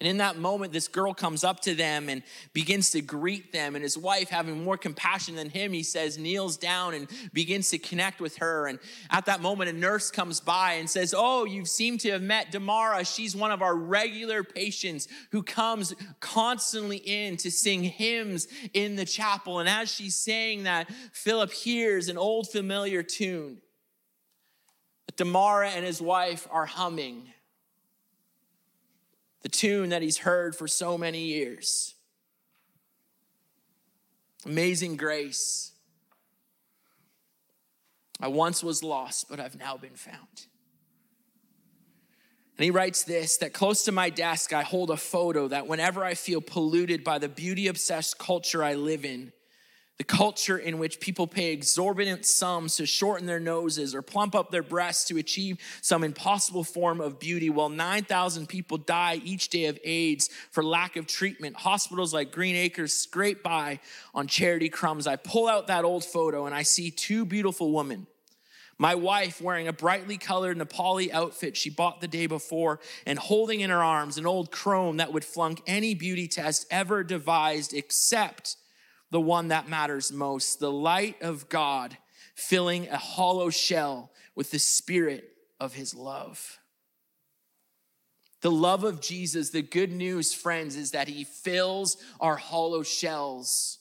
And 0.00 0.08
in 0.08 0.18
that 0.18 0.36
moment, 0.38 0.72
this 0.72 0.86
girl 0.86 1.12
comes 1.12 1.42
up 1.42 1.58
to 1.62 1.74
them 1.74 2.08
and 2.08 2.22
begins 2.52 2.90
to 2.90 3.00
greet 3.00 3.52
them. 3.52 3.74
And 3.74 3.82
his 3.82 3.98
wife, 3.98 4.28
having 4.28 4.62
more 4.62 4.76
compassion 4.76 5.34
than 5.34 5.50
him, 5.50 5.72
he 5.72 5.82
says, 5.82 6.16
kneels 6.16 6.56
down 6.56 6.94
and 6.94 7.08
begins 7.32 7.70
to 7.70 7.78
connect 7.78 8.20
with 8.20 8.36
her. 8.36 8.68
And 8.68 8.78
at 9.10 9.26
that 9.26 9.40
moment, 9.40 9.70
a 9.70 9.72
nurse 9.72 10.12
comes 10.12 10.38
by 10.38 10.74
and 10.74 10.88
says, 10.88 11.14
Oh, 11.16 11.44
you 11.46 11.64
seem 11.64 11.98
to 11.98 12.12
have 12.12 12.22
met 12.22 12.52
Damara. 12.52 13.12
She's 13.12 13.34
one 13.34 13.50
of 13.50 13.60
our 13.60 13.74
regular 13.74 14.44
patients 14.44 15.08
who 15.32 15.42
comes 15.42 15.92
constantly 16.20 16.98
in 16.98 17.36
to 17.38 17.50
sing 17.50 17.82
hymns 17.82 18.46
in 18.74 18.94
the 18.94 19.04
chapel. 19.04 19.58
And 19.58 19.68
as 19.68 19.92
she's 19.92 20.14
saying 20.14 20.62
that, 20.62 20.88
Philip 21.12 21.52
hears 21.52 22.08
an 22.08 22.18
old 22.18 22.48
familiar 22.48 23.02
tune. 23.02 23.58
But 25.06 25.16
Damara 25.16 25.70
and 25.70 25.84
his 25.84 26.00
wife 26.00 26.46
are 26.52 26.66
humming 26.66 27.32
the 29.42 29.48
tune 29.48 29.90
that 29.90 30.02
he's 30.02 30.18
heard 30.18 30.54
for 30.56 30.66
so 30.66 30.98
many 30.98 31.24
years. 31.24 31.94
Amazing 34.44 34.96
grace. 34.96 35.72
I 38.20 38.28
once 38.28 38.64
was 38.64 38.82
lost, 38.82 39.28
but 39.28 39.38
I've 39.38 39.58
now 39.58 39.76
been 39.76 39.94
found. 39.94 40.46
And 42.56 42.64
he 42.64 42.72
writes 42.72 43.04
this 43.04 43.36
that 43.36 43.52
close 43.52 43.84
to 43.84 43.92
my 43.92 44.10
desk, 44.10 44.52
I 44.52 44.62
hold 44.62 44.90
a 44.90 44.96
photo 44.96 45.46
that 45.48 45.68
whenever 45.68 46.04
I 46.04 46.14
feel 46.14 46.40
polluted 46.40 47.04
by 47.04 47.18
the 47.18 47.28
beauty 47.28 47.68
obsessed 47.68 48.18
culture 48.18 48.64
I 48.64 48.74
live 48.74 49.04
in, 49.04 49.32
the 49.98 50.04
culture 50.04 50.56
in 50.56 50.78
which 50.78 51.00
people 51.00 51.26
pay 51.26 51.52
exorbitant 51.52 52.24
sums 52.24 52.76
to 52.76 52.86
shorten 52.86 53.26
their 53.26 53.40
noses 53.40 53.96
or 53.96 54.00
plump 54.00 54.34
up 54.34 54.50
their 54.50 54.62
breasts 54.62 55.06
to 55.06 55.18
achieve 55.18 55.58
some 55.82 56.04
impossible 56.04 56.62
form 56.62 57.00
of 57.00 57.18
beauty, 57.18 57.50
while 57.50 57.68
9,000 57.68 58.48
people 58.48 58.78
die 58.78 59.20
each 59.24 59.48
day 59.48 59.66
of 59.66 59.78
AIDS 59.82 60.30
for 60.52 60.62
lack 60.62 60.94
of 60.94 61.08
treatment. 61.08 61.56
Hospitals 61.56 62.14
like 62.14 62.30
Green 62.30 62.54
Acres 62.54 62.94
scrape 62.94 63.42
by 63.42 63.80
on 64.14 64.28
charity 64.28 64.68
crumbs. 64.68 65.08
I 65.08 65.16
pull 65.16 65.48
out 65.48 65.66
that 65.66 65.84
old 65.84 66.04
photo 66.04 66.46
and 66.46 66.54
I 66.54 66.62
see 66.62 66.92
two 66.92 67.24
beautiful 67.24 67.72
women. 67.72 68.06
My 68.80 68.94
wife 68.94 69.40
wearing 69.40 69.66
a 69.66 69.72
brightly 69.72 70.16
colored 70.16 70.56
Nepali 70.56 71.10
outfit 71.10 71.56
she 71.56 71.70
bought 71.70 72.00
the 72.00 72.06
day 72.06 72.28
before 72.28 72.78
and 73.04 73.18
holding 73.18 73.58
in 73.58 73.70
her 73.70 73.82
arms 73.82 74.16
an 74.16 74.26
old 74.26 74.52
chrome 74.52 74.98
that 74.98 75.12
would 75.12 75.24
flunk 75.24 75.60
any 75.66 75.96
beauty 75.96 76.28
test 76.28 76.64
ever 76.70 77.02
devised 77.02 77.74
except 77.74 78.56
the 79.10 79.20
one 79.20 79.48
that 79.48 79.68
matters 79.68 80.12
most 80.12 80.60
the 80.60 80.70
light 80.70 81.20
of 81.22 81.48
God 81.48 81.96
filling 82.34 82.88
a 82.88 82.96
hollow 82.96 83.50
shell 83.50 84.12
with 84.34 84.50
the 84.50 84.58
spirit 84.58 85.28
of 85.58 85.74
his 85.74 85.94
love. 85.94 86.58
The 88.40 88.50
love 88.50 88.84
of 88.84 89.00
Jesus, 89.00 89.50
the 89.50 89.62
good 89.62 89.90
news, 89.90 90.32
friends, 90.32 90.76
is 90.76 90.92
that 90.92 91.08
he 91.08 91.24
fills 91.24 91.96
our 92.20 92.36
hollow 92.36 92.84
shells 92.84 93.78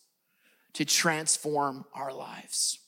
to 0.73 0.85
transform 0.85 1.85
our 1.93 2.11
lives. 2.11 2.79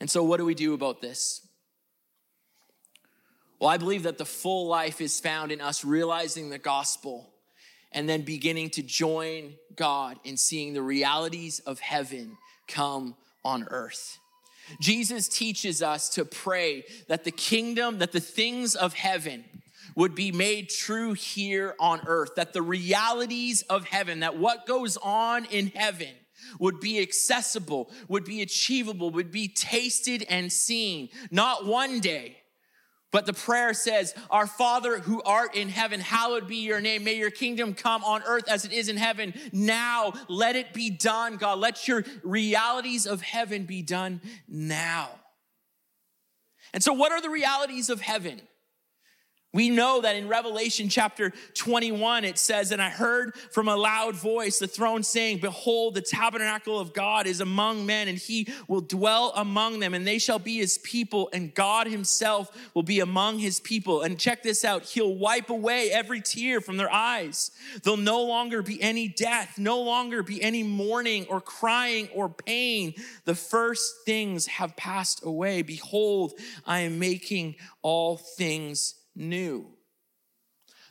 And 0.00 0.10
so, 0.10 0.24
what 0.24 0.38
do 0.38 0.44
we 0.44 0.54
do 0.54 0.74
about 0.74 1.00
this? 1.00 1.46
Well, 3.60 3.70
I 3.70 3.76
believe 3.76 4.02
that 4.02 4.18
the 4.18 4.24
full 4.24 4.66
life 4.66 5.00
is 5.00 5.20
found 5.20 5.52
in 5.52 5.60
us 5.60 5.84
realizing 5.84 6.50
the 6.50 6.58
gospel 6.58 7.33
and 7.94 8.08
then 8.08 8.22
beginning 8.22 8.70
to 8.70 8.82
join 8.82 9.54
God 9.76 10.18
in 10.24 10.36
seeing 10.36 10.74
the 10.74 10.82
realities 10.82 11.60
of 11.60 11.80
heaven 11.80 12.36
come 12.66 13.14
on 13.44 13.66
earth. 13.70 14.18
Jesus 14.80 15.28
teaches 15.28 15.82
us 15.82 16.08
to 16.10 16.24
pray 16.24 16.84
that 17.08 17.24
the 17.24 17.30
kingdom, 17.30 17.98
that 17.98 18.12
the 18.12 18.20
things 18.20 18.74
of 18.74 18.94
heaven 18.94 19.44
would 19.94 20.14
be 20.14 20.32
made 20.32 20.68
true 20.68 21.12
here 21.12 21.74
on 21.78 22.00
earth, 22.06 22.34
that 22.36 22.52
the 22.52 22.62
realities 22.62 23.62
of 23.62 23.84
heaven, 23.84 24.20
that 24.20 24.36
what 24.36 24.66
goes 24.66 24.96
on 24.96 25.44
in 25.46 25.68
heaven 25.68 26.08
would 26.58 26.80
be 26.80 27.00
accessible, 27.00 27.90
would 28.08 28.24
be 28.24 28.42
achievable, 28.42 29.10
would 29.10 29.30
be 29.30 29.48
tasted 29.48 30.24
and 30.28 30.52
seen, 30.52 31.08
not 31.30 31.66
one 31.66 32.00
day, 32.00 32.36
but 33.14 33.26
the 33.26 33.32
prayer 33.32 33.74
says, 33.74 34.12
Our 34.28 34.48
Father 34.48 34.98
who 34.98 35.22
art 35.22 35.54
in 35.54 35.68
heaven, 35.68 36.00
hallowed 36.00 36.48
be 36.48 36.56
your 36.56 36.80
name. 36.80 37.04
May 37.04 37.14
your 37.14 37.30
kingdom 37.30 37.72
come 37.72 38.02
on 38.02 38.24
earth 38.26 38.48
as 38.48 38.64
it 38.64 38.72
is 38.72 38.88
in 38.88 38.96
heaven. 38.96 39.34
Now 39.52 40.14
let 40.26 40.56
it 40.56 40.72
be 40.72 40.90
done, 40.90 41.36
God. 41.36 41.60
Let 41.60 41.86
your 41.86 42.02
realities 42.24 43.06
of 43.06 43.22
heaven 43.22 43.66
be 43.66 43.82
done 43.82 44.20
now. 44.48 45.10
And 46.72 46.82
so, 46.82 46.92
what 46.92 47.12
are 47.12 47.22
the 47.22 47.30
realities 47.30 47.88
of 47.88 48.00
heaven? 48.00 48.40
We 49.54 49.70
know 49.70 50.00
that 50.00 50.16
in 50.16 50.26
Revelation 50.26 50.88
chapter 50.88 51.32
21, 51.54 52.24
it 52.24 52.38
says, 52.38 52.72
And 52.72 52.82
I 52.82 52.90
heard 52.90 53.36
from 53.52 53.68
a 53.68 53.76
loud 53.76 54.16
voice 54.16 54.58
the 54.58 54.66
throne 54.66 55.04
saying, 55.04 55.38
Behold, 55.38 55.94
the 55.94 56.00
tabernacle 56.00 56.80
of 56.80 56.92
God 56.92 57.28
is 57.28 57.40
among 57.40 57.86
men, 57.86 58.08
and 58.08 58.18
he 58.18 58.48
will 58.66 58.80
dwell 58.80 59.32
among 59.36 59.78
them, 59.78 59.94
and 59.94 60.04
they 60.04 60.18
shall 60.18 60.40
be 60.40 60.56
his 60.56 60.78
people, 60.78 61.30
and 61.32 61.54
God 61.54 61.86
himself 61.86 62.50
will 62.74 62.82
be 62.82 62.98
among 62.98 63.38
his 63.38 63.60
people. 63.60 64.02
And 64.02 64.18
check 64.18 64.42
this 64.42 64.64
out 64.64 64.82
He'll 64.82 65.14
wipe 65.14 65.50
away 65.50 65.92
every 65.92 66.20
tear 66.20 66.60
from 66.60 66.76
their 66.76 66.92
eyes. 66.92 67.52
There'll 67.84 67.96
no 67.96 68.22
longer 68.24 68.60
be 68.60 68.82
any 68.82 69.06
death, 69.06 69.56
no 69.56 69.80
longer 69.80 70.24
be 70.24 70.42
any 70.42 70.64
mourning 70.64 71.26
or 71.28 71.40
crying 71.40 72.08
or 72.12 72.28
pain. 72.28 72.94
The 73.24 73.36
first 73.36 74.04
things 74.04 74.46
have 74.46 74.76
passed 74.76 75.24
away. 75.24 75.62
Behold, 75.62 76.32
I 76.66 76.80
am 76.80 76.98
making 76.98 77.54
all 77.82 78.16
things 78.16 78.96
new. 79.14 79.74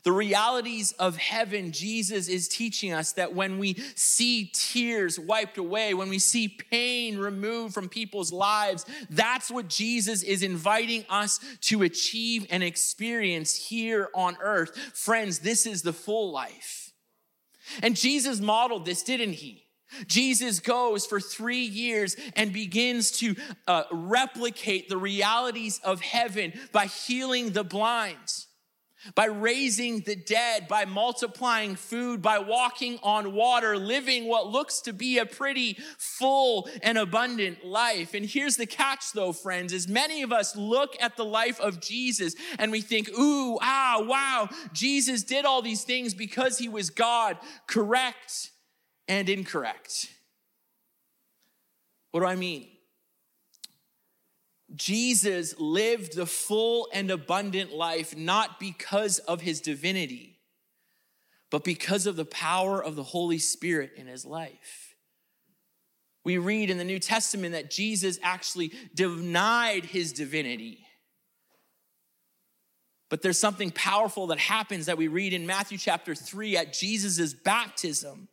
The 0.03 0.11
realities 0.11 0.91
of 0.93 1.15
heaven, 1.15 1.71
Jesus 1.71 2.27
is 2.27 2.49
teaching 2.49 2.91
us 2.91 3.13
that 3.13 3.33
when 3.33 3.57
we 3.57 3.75
see 3.95 4.51
tears 4.53 5.17
wiped 5.17 5.57
away, 5.57 5.93
when 5.93 6.09
we 6.09 6.19
see 6.19 6.49
pain 6.49 7.17
removed 7.17 7.73
from 7.73 7.87
people's 7.87 8.33
lives, 8.33 8.85
that's 9.09 9.49
what 9.49 9.69
Jesus 9.69 10.21
is 10.21 10.43
inviting 10.43 11.05
us 11.09 11.39
to 11.61 11.83
achieve 11.83 12.45
and 12.49 12.61
experience 12.61 13.55
here 13.55 14.09
on 14.13 14.35
earth. 14.41 14.77
Friends, 14.93 15.39
this 15.39 15.65
is 15.65 15.83
the 15.83 15.93
full 15.93 16.33
life. 16.33 16.91
And 17.81 17.95
Jesus 17.95 18.41
modeled 18.41 18.85
this, 18.85 19.03
didn't 19.03 19.33
he? 19.33 19.62
Jesus 20.07 20.59
goes 20.59 21.05
for 21.05 21.19
three 21.19 21.63
years 21.63 22.15
and 22.35 22.53
begins 22.53 23.11
to 23.19 23.35
uh, 23.67 23.83
replicate 23.91 24.89
the 24.89 24.97
realities 24.97 25.79
of 25.83 26.01
heaven 26.01 26.53
by 26.71 26.85
healing 26.85 27.51
the 27.51 27.63
blind, 27.63 28.45
by 29.15 29.25
raising 29.25 29.99
the 30.01 30.15
dead, 30.15 30.67
by 30.67 30.85
multiplying 30.85 31.75
food, 31.75 32.21
by 32.21 32.39
walking 32.39 32.99
on 33.03 33.33
water, 33.33 33.77
living 33.77 34.27
what 34.27 34.47
looks 34.47 34.79
to 34.81 34.93
be 34.93 35.17
a 35.17 35.25
pretty 35.25 35.77
full 35.97 36.69
and 36.81 36.97
abundant 36.97 37.65
life. 37.65 38.13
And 38.13 38.25
here's 38.25 38.55
the 38.55 38.65
catch 38.65 39.11
though, 39.11 39.33
friends, 39.33 39.73
is 39.73 39.87
many 39.87 40.21
of 40.21 40.31
us 40.31 40.55
look 40.55 40.95
at 41.01 41.17
the 41.17 41.25
life 41.25 41.59
of 41.59 41.81
Jesus 41.81 42.35
and 42.57 42.71
we 42.71 42.81
think, 42.81 43.09
ooh, 43.09 43.57
ah, 43.61 44.01
wow, 44.07 44.49
Jesus 44.71 45.23
did 45.23 45.45
all 45.45 45.61
these 45.61 45.83
things 45.83 46.13
because 46.13 46.57
he 46.57 46.69
was 46.69 46.89
God. 46.89 47.37
Correct 47.67 48.52
and 49.07 49.29
incorrect. 49.29 50.09
What 52.11 52.21
do 52.21 52.25
I 52.25 52.35
mean? 52.35 52.67
Jesus 54.75 55.59
lived 55.59 56.15
the 56.15 56.25
full 56.25 56.87
and 56.93 57.11
abundant 57.11 57.73
life 57.73 58.17
not 58.17 58.59
because 58.59 59.19
of 59.19 59.41
his 59.41 59.61
divinity, 59.61 60.39
but 61.51 61.63
because 61.63 62.07
of 62.07 62.15
the 62.15 62.25
power 62.25 62.83
of 62.83 62.95
the 62.95 63.03
Holy 63.03 63.37
Spirit 63.37 63.91
in 63.95 64.07
his 64.07 64.25
life. 64.25 64.95
We 66.25 66.37
read 66.37 66.69
in 66.69 66.77
the 66.77 66.83
New 66.83 66.99
Testament 66.99 67.53
that 67.53 67.69
Jesus 67.69 68.17
actually 68.23 68.71
denied 68.95 69.85
his 69.85 70.13
divinity. 70.13 70.85
But 73.09 73.21
there's 73.21 73.37
something 73.37 73.69
powerful 73.71 74.27
that 74.27 74.39
happens 74.39 74.87
that 74.87 74.97
we 74.97 75.07
read 75.07 75.33
in 75.33 75.45
Matthew 75.45 75.77
chapter 75.77 76.15
3 76.15 76.57
at 76.57 76.73
Jesus' 76.73 77.33
baptism. 77.33 78.27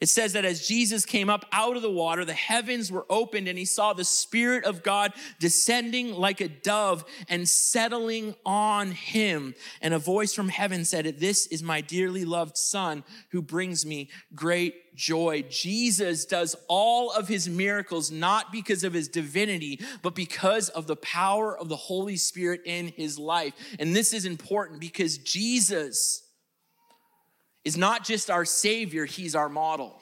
It 0.00 0.08
says 0.08 0.32
that 0.34 0.44
as 0.44 0.66
Jesus 0.66 1.04
came 1.04 1.28
up 1.28 1.44
out 1.52 1.76
of 1.76 1.82
the 1.82 1.90
water, 1.90 2.24
the 2.24 2.32
heavens 2.32 2.92
were 2.92 3.06
opened 3.10 3.48
and 3.48 3.58
he 3.58 3.64
saw 3.64 3.92
the 3.92 4.04
Spirit 4.04 4.64
of 4.64 4.82
God 4.82 5.12
descending 5.40 6.12
like 6.12 6.40
a 6.40 6.48
dove 6.48 7.04
and 7.28 7.48
settling 7.48 8.34
on 8.46 8.92
him. 8.92 9.54
And 9.82 9.92
a 9.92 9.98
voice 9.98 10.32
from 10.32 10.48
heaven 10.48 10.84
said, 10.84 11.18
This 11.18 11.46
is 11.46 11.62
my 11.62 11.80
dearly 11.80 12.24
loved 12.24 12.56
Son 12.56 13.02
who 13.30 13.42
brings 13.42 13.84
me 13.84 14.08
great 14.34 14.94
joy. 14.94 15.44
Jesus 15.48 16.24
does 16.24 16.54
all 16.68 17.10
of 17.10 17.28
his 17.28 17.48
miracles 17.48 18.10
not 18.10 18.52
because 18.52 18.84
of 18.84 18.92
his 18.92 19.08
divinity, 19.08 19.80
but 20.02 20.14
because 20.14 20.68
of 20.68 20.86
the 20.86 20.96
power 20.96 21.56
of 21.56 21.68
the 21.68 21.76
Holy 21.76 22.16
Spirit 22.16 22.60
in 22.64 22.88
his 22.88 23.18
life. 23.18 23.54
And 23.78 23.96
this 23.96 24.12
is 24.12 24.24
important 24.24 24.80
because 24.80 25.18
Jesus 25.18 26.22
is 27.68 27.76
not 27.76 28.04
just 28.04 28.30
our 28.30 28.44
Savior, 28.44 29.04
He's 29.04 29.34
our 29.34 29.48
model. 29.48 30.00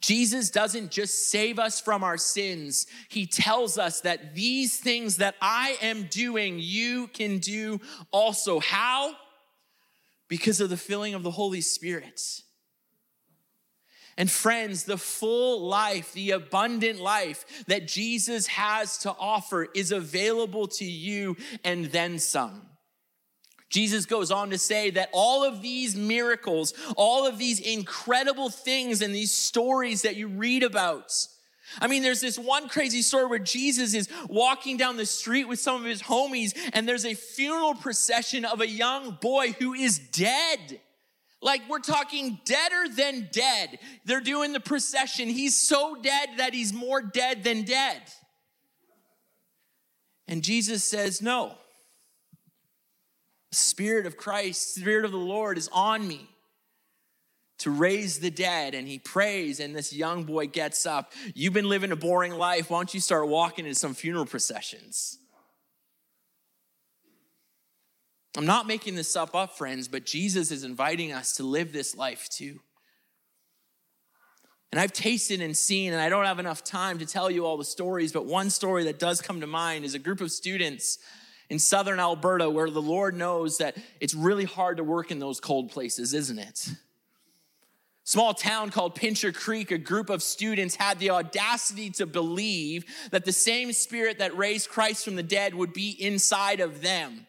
Jesus 0.00 0.50
doesn't 0.50 0.90
just 0.90 1.30
save 1.30 1.58
us 1.58 1.80
from 1.80 2.02
our 2.02 2.18
sins. 2.18 2.86
He 3.08 3.26
tells 3.26 3.78
us 3.78 4.00
that 4.02 4.34
these 4.34 4.78
things 4.78 5.16
that 5.16 5.34
I 5.40 5.76
am 5.80 6.08
doing, 6.10 6.58
you 6.58 7.06
can 7.08 7.38
do 7.38 7.80
also. 8.10 8.60
How? 8.60 9.14
because 10.28 10.60
of 10.60 10.70
the 10.70 10.76
filling 10.76 11.14
of 11.14 11.22
the 11.22 11.30
Holy 11.30 11.62
Spirit. 11.62 12.20
And 14.16 14.30
friends, 14.30 14.84
the 14.84 14.98
full 14.98 15.66
life, 15.68 16.12
the 16.12 16.32
abundant 16.32 17.00
life 17.00 17.64
that 17.66 17.86
Jesus 17.86 18.46
has 18.48 18.98
to 18.98 19.14
offer 19.18 19.68
is 19.74 19.92
available 19.92 20.66
to 20.68 20.84
you 20.84 21.36
and 21.64 21.86
then 21.86 22.18
some. 22.18 22.67
Jesus 23.70 24.06
goes 24.06 24.30
on 24.30 24.50
to 24.50 24.58
say 24.58 24.90
that 24.90 25.10
all 25.12 25.44
of 25.44 25.60
these 25.60 25.94
miracles, 25.94 26.72
all 26.96 27.26
of 27.26 27.38
these 27.38 27.60
incredible 27.60 28.48
things 28.48 29.02
and 29.02 29.14
these 29.14 29.32
stories 29.32 30.02
that 30.02 30.16
you 30.16 30.28
read 30.28 30.62
about, 30.62 31.12
I 31.80 31.86
mean, 31.86 32.02
there's 32.02 32.20
this 32.20 32.38
one 32.38 32.68
crazy 32.68 33.02
story 33.02 33.26
where 33.26 33.38
Jesus 33.38 33.94
is 33.94 34.08
walking 34.28 34.76
down 34.76 34.96
the 34.96 35.06
street 35.06 35.46
with 35.46 35.60
some 35.60 35.76
of 35.80 35.86
his 35.86 36.02
homies, 36.02 36.56
and 36.72 36.88
there's 36.88 37.04
a 37.04 37.14
funeral 37.14 37.74
procession 37.74 38.44
of 38.44 38.60
a 38.60 38.68
young 38.68 39.18
boy 39.20 39.52
who 39.58 39.74
is 39.74 39.98
dead. 39.98 40.80
Like 41.40 41.62
we're 41.68 41.78
talking 41.80 42.40
deader 42.44 42.88
than 42.96 43.28
dead. 43.30 43.78
They're 44.04 44.20
doing 44.20 44.52
the 44.52 44.60
procession. 44.60 45.28
He's 45.28 45.56
so 45.56 45.96
dead 46.02 46.30
that 46.38 46.54
he's 46.54 46.72
more 46.72 47.00
dead 47.00 47.44
than 47.44 47.62
dead. 47.62 48.02
And 50.26 50.42
Jesus 50.42 50.84
says, 50.84 51.22
No. 51.22 51.54
Spirit 53.52 54.06
of 54.06 54.16
Christ, 54.16 54.74
Spirit 54.74 55.04
of 55.04 55.12
the 55.12 55.16
Lord 55.16 55.56
is 55.58 55.68
on 55.72 56.06
me 56.06 56.28
to 57.58 57.70
raise 57.70 58.20
the 58.20 58.30
dead. 58.30 58.74
And 58.74 58.86
he 58.86 58.98
prays, 58.98 59.60
and 59.60 59.74
this 59.74 59.92
young 59.92 60.24
boy 60.24 60.46
gets 60.46 60.86
up. 60.86 61.12
You've 61.34 61.54
been 61.54 61.68
living 61.68 61.92
a 61.92 61.96
boring 61.96 62.32
life. 62.32 62.70
Why 62.70 62.78
don't 62.78 62.94
you 62.94 63.00
start 63.00 63.28
walking 63.28 63.66
in 63.66 63.74
some 63.74 63.94
funeral 63.94 64.26
processions? 64.26 65.18
I'm 68.36 68.46
not 68.46 68.66
making 68.66 68.94
this 68.94 69.16
up 69.16 69.34
up, 69.34 69.56
friends, 69.56 69.88
but 69.88 70.06
Jesus 70.06 70.50
is 70.50 70.62
inviting 70.62 71.12
us 71.12 71.34
to 71.36 71.42
live 71.42 71.72
this 71.72 71.96
life 71.96 72.28
too. 72.28 72.60
And 74.70 74.78
I've 74.78 74.92
tasted 74.92 75.40
and 75.40 75.56
seen, 75.56 75.92
and 75.92 76.00
I 76.00 76.10
don't 76.10 76.26
have 76.26 76.38
enough 76.38 76.62
time 76.62 76.98
to 76.98 77.06
tell 77.06 77.30
you 77.30 77.46
all 77.46 77.56
the 77.56 77.64
stories, 77.64 78.12
but 78.12 78.26
one 78.26 78.50
story 78.50 78.84
that 78.84 78.98
does 78.98 79.22
come 79.22 79.40
to 79.40 79.46
mind 79.46 79.84
is 79.84 79.94
a 79.94 79.98
group 79.98 80.20
of 80.20 80.30
students 80.30 80.98
in 81.50 81.58
southern 81.58 82.00
Alberta 82.00 82.50
where 82.50 82.70
the 82.70 82.82
Lord 82.82 83.16
knows 83.16 83.58
that 83.58 83.76
it's 84.00 84.14
really 84.14 84.44
hard 84.44 84.76
to 84.76 84.84
work 84.84 85.10
in 85.10 85.18
those 85.18 85.40
cold 85.40 85.70
places, 85.70 86.14
isn't 86.14 86.38
it? 86.38 86.68
Small 88.04 88.32
town 88.32 88.70
called 88.70 88.94
Pincher 88.94 89.32
Creek, 89.32 89.70
a 89.70 89.76
group 89.76 90.08
of 90.08 90.22
students 90.22 90.76
had 90.76 90.98
the 90.98 91.10
audacity 91.10 91.90
to 91.90 92.06
believe 92.06 92.86
that 93.10 93.26
the 93.26 93.32
same 93.32 93.70
spirit 93.72 94.18
that 94.18 94.34
raised 94.34 94.70
Christ 94.70 95.04
from 95.04 95.16
the 95.16 95.22
dead 95.22 95.54
would 95.54 95.74
be 95.74 95.90
inside 95.90 96.60
of 96.60 96.80
them. 96.80 97.26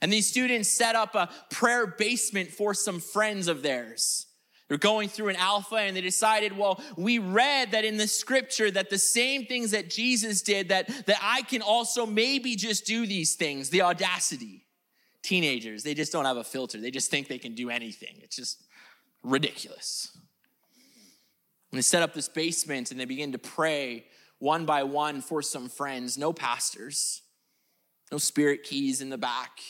And 0.00 0.12
these 0.12 0.28
students 0.28 0.68
set 0.68 0.94
up 0.94 1.16
a 1.16 1.28
prayer 1.50 1.86
basement 1.86 2.50
for 2.50 2.72
some 2.72 3.00
friends 3.00 3.48
of 3.48 3.62
theirs. 3.62 4.26
They're 4.68 4.78
going 4.78 5.08
through 5.08 5.28
an 5.28 5.36
alpha 5.36 5.76
and 5.76 5.96
they 5.96 6.00
decided, 6.00 6.56
well, 6.56 6.80
we 6.96 7.18
read 7.18 7.70
that 7.70 7.84
in 7.84 7.96
the 7.96 8.08
scripture 8.08 8.70
that 8.70 8.90
the 8.90 8.98
same 8.98 9.46
things 9.46 9.70
that 9.70 9.88
Jesus 9.90 10.42
did, 10.42 10.70
that, 10.70 10.88
that 11.06 11.18
I 11.22 11.42
can 11.42 11.62
also 11.62 12.04
maybe 12.04 12.56
just 12.56 12.84
do 12.84 13.06
these 13.06 13.36
things, 13.36 13.70
the 13.70 13.82
audacity. 13.82 14.64
Teenagers, 15.22 15.82
they 15.82 15.94
just 15.94 16.12
don't 16.12 16.24
have 16.24 16.36
a 16.36 16.44
filter. 16.44 16.80
They 16.80 16.90
just 16.90 17.10
think 17.10 17.26
they 17.28 17.38
can 17.38 17.54
do 17.54 17.68
anything. 17.68 18.16
It's 18.22 18.36
just 18.36 18.62
ridiculous. 19.22 20.16
And 21.72 21.78
they 21.78 21.82
set 21.82 22.02
up 22.02 22.14
this 22.14 22.28
basement 22.28 22.90
and 22.90 22.98
they 22.98 23.04
begin 23.04 23.32
to 23.32 23.38
pray 23.38 24.06
one 24.38 24.66
by 24.66 24.82
one 24.84 25.20
for 25.20 25.42
some 25.42 25.68
friends, 25.68 26.16
no 26.16 26.32
pastors, 26.32 27.22
no 28.12 28.18
spirit 28.18 28.62
keys 28.62 29.00
in 29.00 29.10
the 29.10 29.18
back. 29.18 29.60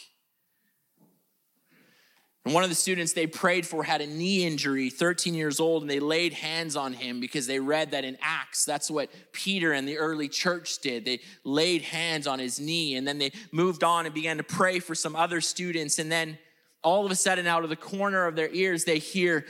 And 2.46 2.54
one 2.54 2.62
of 2.62 2.68
the 2.68 2.76
students 2.76 3.12
they 3.12 3.26
prayed 3.26 3.66
for 3.66 3.82
had 3.82 4.00
a 4.00 4.06
knee 4.06 4.46
injury, 4.46 4.88
13 4.88 5.34
years 5.34 5.58
old, 5.58 5.82
and 5.82 5.90
they 5.90 5.98
laid 5.98 6.32
hands 6.32 6.76
on 6.76 6.92
him 6.92 7.18
because 7.18 7.48
they 7.48 7.58
read 7.58 7.90
that 7.90 8.04
in 8.04 8.16
Acts, 8.22 8.64
that's 8.64 8.88
what 8.88 9.10
Peter 9.32 9.72
and 9.72 9.88
the 9.88 9.98
early 9.98 10.28
church 10.28 10.78
did. 10.78 11.04
They 11.04 11.22
laid 11.42 11.82
hands 11.82 12.28
on 12.28 12.38
his 12.38 12.60
knee, 12.60 12.94
and 12.94 13.04
then 13.04 13.18
they 13.18 13.32
moved 13.50 13.82
on 13.82 14.06
and 14.06 14.14
began 14.14 14.36
to 14.36 14.44
pray 14.44 14.78
for 14.78 14.94
some 14.94 15.16
other 15.16 15.40
students. 15.40 15.98
And 15.98 16.10
then 16.10 16.38
all 16.84 17.04
of 17.04 17.10
a 17.10 17.16
sudden, 17.16 17.48
out 17.48 17.64
of 17.64 17.68
the 17.68 17.74
corner 17.74 18.26
of 18.26 18.36
their 18.36 18.50
ears, 18.52 18.84
they 18.84 19.00
hear, 19.00 19.44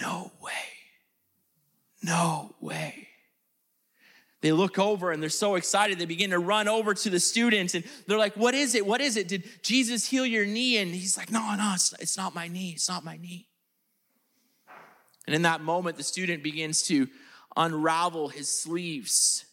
No 0.00 0.30
way, 0.40 0.52
no 2.04 2.54
way. 2.60 3.08
They 4.42 4.50
look 4.50 4.78
over 4.78 5.12
and 5.12 5.22
they're 5.22 5.30
so 5.30 5.54
excited. 5.54 5.98
They 5.98 6.04
begin 6.04 6.30
to 6.30 6.38
run 6.40 6.66
over 6.66 6.94
to 6.94 7.10
the 7.10 7.20
students 7.20 7.74
and 7.74 7.84
they're 8.06 8.18
like, 8.18 8.36
What 8.36 8.54
is 8.54 8.74
it? 8.74 8.84
What 8.84 9.00
is 9.00 9.16
it? 9.16 9.28
Did 9.28 9.48
Jesus 9.62 10.04
heal 10.04 10.26
your 10.26 10.44
knee? 10.44 10.78
And 10.78 10.92
he's 10.92 11.16
like, 11.16 11.30
No, 11.30 11.54
no, 11.54 11.72
it's, 11.74 11.94
it's 12.00 12.16
not 12.16 12.34
my 12.34 12.48
knee. 12.48 12.72
It's 12.74 12.88
not 12.88 13.04
my 13.04 13.16
knee. 13.16 13.46
And 15.26 15.36
in 15.36 15.42
that 15.42 15.60
moment, 15.62 15.96
the 15.96 16.02
student 16.02 16.42
begins 16.42 16.82
to 16.84 17.06
unravel 17.56 18.28
his 18.28 18.50
sleeves, 18.50 19.44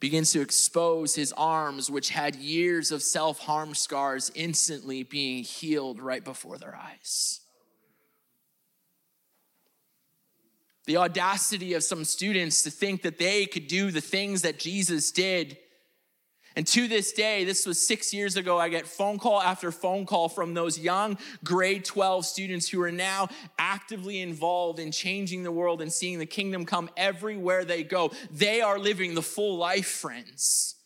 begins 0.00 0.32
to 0.32 0.40
expose 0.40 1.14
his 1.14 1.32
arms, 1.36 1.88
which 1.88 2.10
had 2.10 2.34
years 2.34 2.90
of 2.90 3.00
self 3.00 3.38
harm 3.38 3.74
scars, 3.74 4.32
instantly 4.34 5.04
being 5.04 5.44
healed 5.44 6.00
right 6.00 6.24
before 6.24 6.58
their 6.58 6.74
eyes. 6.74 7.43
The 10.86 10.96
audacity 10.98 11.74
of 11.74 11.82
some 11.82 12.04
students 12.04 12.62
to 12.62 12.70
think 12.70 13.02
that 13.02 13.18
they 13.18 13.46
could 13.46 13.66
do 13.66 13.90
the 13.90 14.00
things 14.00 14.42
that 14.42 14.58
Jesus 14.58 15.10
did. 15.10 15.56
And 16.56 16.66
to 16.68 16.86
this 16.86 17.12
day, 17.12 17.44
this 17.44 17.66
was 17.66 17.84
six 17.84 18.14
years 18.14 18.36
ago, 18.36 18.58
I 18.58 18.68
get 18.68 18.86
phone 18.86 19.18
call 19.18 19.42
after 19.42 19.72
phone 19.72 20.06
call 20.06 20.28
from 20.28 20.54
those 20.54 20.78
young 20.78 21.18
grade 21.42 21.84
12 21.84 22.24
students 22.24 22.68
who 22.68 22.80
are 22.82 22.92
now 22.92 23.28
actively 23.58 24.20
involved 24.20 24.78
in 24.78 24.92
changing 24.92 25.42
the 25.42 25.50
world 25.50 25.80
and 25.82 25.92
seeing 25.92 26.20
the 26.20 26.26
kingdom 26.26 26.64
come 26.64 26.90
everywhere 26.96 27.64
they 27.64 27.82
go. 27.82 28.12
They 28.30 28.60
are 28.60 28.78
living 28.78 29.14
the 29.14 29.22
full 29.22 29.56
life, 29.56 29.86
friends. 29.86 30.76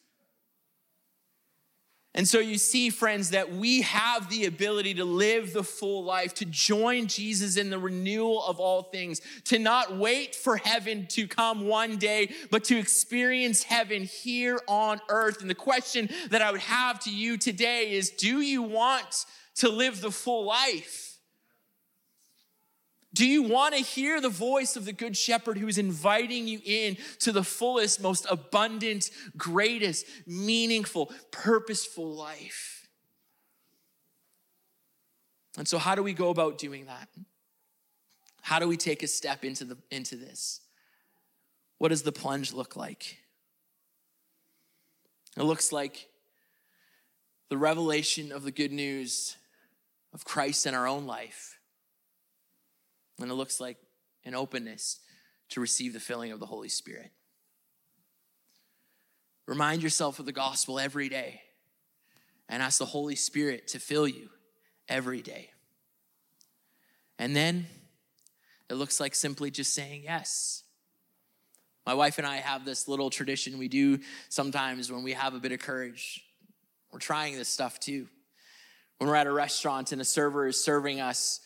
And 2.18 2.26
so 2.26 2.40
you 2.40 2.58
see, 2.58 2.90
friends, 2.90 3.30
that 3.30 3.52
we 3.52 3.82
have 3.82 4.28
the 4.28 4.46
ability 4.46 4.94
to 4.94 5.04
live 5.04 5.52
the 5.52 5.62
full 5.62 6.02
life, 6.02 6.34
to 6.34 6.44
join 6.44 7.06
Jesus 7.06 7.56
in 7.56 7.70
the 7.70 7.78
renewal 7.78 8.44
of 8.44 8.58
all 8.58 8.82
things, 8.82 9.20
to 9.44 9.60
not 9.60 9.96
wait 9.96 10.34
for 10.34 10.56
heaven 10.56 11.06
to 11.10 11.28
come 11.28 11.68
one 11.68 11.96
day, 11.96 12.32
but 12.50 12.64
to 12.64 12.76
experience 12.76 13.62
heaven 13.62 14.02
here 14.02 14.58
on 14.66 15.00
earth. 15.08 15.42
And 15.42 15.48
the 15.48 15.54
question 15.54 16.08
that 16.30 16.42
I 16.42 16.50
would 16.50 16.60
have 16.62 16.98
to 17.04 17.10
you 17.14 17.38
today 17.38 17.92
is 17.92 18.10
do 18.10 18.40
you 18.40 18.62
want 18.62 19.24
to 19.58 19.68
live 19.68 20.00
the 20.00 20.10
full 20.10 20.44
life? 20.44 21.07
Do 23.14 23.26
you 23.26 23.42
want 23.42 23.74
to 23.74 23.80
hear 23.80 24.20
the 24.20 24.28
voice 24.28 24.76
of 24.76 24.84
the 24.84 24.92
Good 24.92 25.16
Shepherd 25.16 25.56
who's 25.56 25.78
inviting 25.78 26.46
you 26.46 26.60
in 26.64 26.98
to 27.20 27.32
the 27.32 27.42
fullest, 27.42 28.02
most 28.02 28.26
abundant, 28.30 29.10
greatest, 29.36 30.04
meaningful, 30.26 31.10
purposeful 31.30 32.14
life? 32.14 32.86
And 35.56 35.66
so, 35.66 35.78
how 35.78 35.94
do 35.94 36.02
we 36.02 36.12
go 36.12 36.28
about 36.28 36.58
doing 36.58 36.86
that? 36.86 37.08
How 38.42 38.58
do 38.58 38.68
we 38.68 38.76
take 38.76 39.02
a 39.02 39.08
step 39.08 39.44
into, 39.44 39.64
the, 39.64 39.78
into 39.90 40.16
this? 40.16 40.60
What 41.78 41.88
does 41.88 42.02
the 42.02 42.12
plunge 42.12 42.52
look 42.52 42.76
like? 42.76 43.18
It 45.36 45.42
looks 45.42 45.72
like 45.72 46.08
the 47.48 47.56
revelation 47.56 48.32
of 48.32 48.42
the 48.42 48.50
good 48.50 48.72
news 48.72 49.36
of 50.12 50.24
Christ 50.24 50.66
in 50.66 50.74
our 50.74 50.86
own 50.86 51.06
life 51.06 51.57
and 53.18 53.30
it 53.30 53.34
looks 53.34 53.60
like 53.60 53.76
an 54.24 54.34
openness 54.34 55.00
to 55.50 55.60
receive 55.60 55.92
the 55.92 56.00
filling 56.00 56.32
of 56.32 56.40
the 56.40 56.46
Holy 56.46 56.68
Spirit. 56.68 57.10
Remind 59.46 59.82
yourself 59.82 60.18
of 60.18 60.26
the 60.26 60.32
gospel 60.32 60.78
every 60.78 61.08
day 61.08 61.40
and 62.48 62.62
ask 62.62 62.78
the 62.78 62.84
Holy 62.84 63.16
Spirit 63.16 63.68
to 63.68 63.78
fill 63.78 64.06
you 64.06 64.28
every 64.88 65.22
day. 65.22 65.50
And 67.18 67.34
then 67.34 67.66
it 68.68 68.74
looks 68.74 69.00
like 69.00 69.14
simply 69.14 69.50
just 69.50 69.74
saying 69.74 70.02
yes. 70.04 70.62
My 71.86 71.94
wife 71.94 72.18
and 72.18 72.26
I 72.26 72.36
have 72.36 72.66
this 72.66 72.86
little 72.86 73.08
tradition 73.08 73.58
we 73.58 73.68
do 73.68 73.98
sometimes 74.28 74.92
when 74.92 75.02
we 75.02 75.14
have 75.14 75.32
a 75.32 75.40
bit 75.40 75.52
of 75.52 75.60
courage. 75.60 76.22
We're 76.92 76.98
trying 76.98 77.36
this 77.36 77.48
stuff 77.48 77.80
too. 77.80 78.06
When 78.98 79.08
we're 79.08 79.16
at 79.16 79.26
a 79.26 79.32
restaurant 79.32 79.92
and 79.92 80.00
a 80.00 80.04
server 80.04 80.46
is 80.46 80.62
serving 80.62 81.00
us 81.00 81.40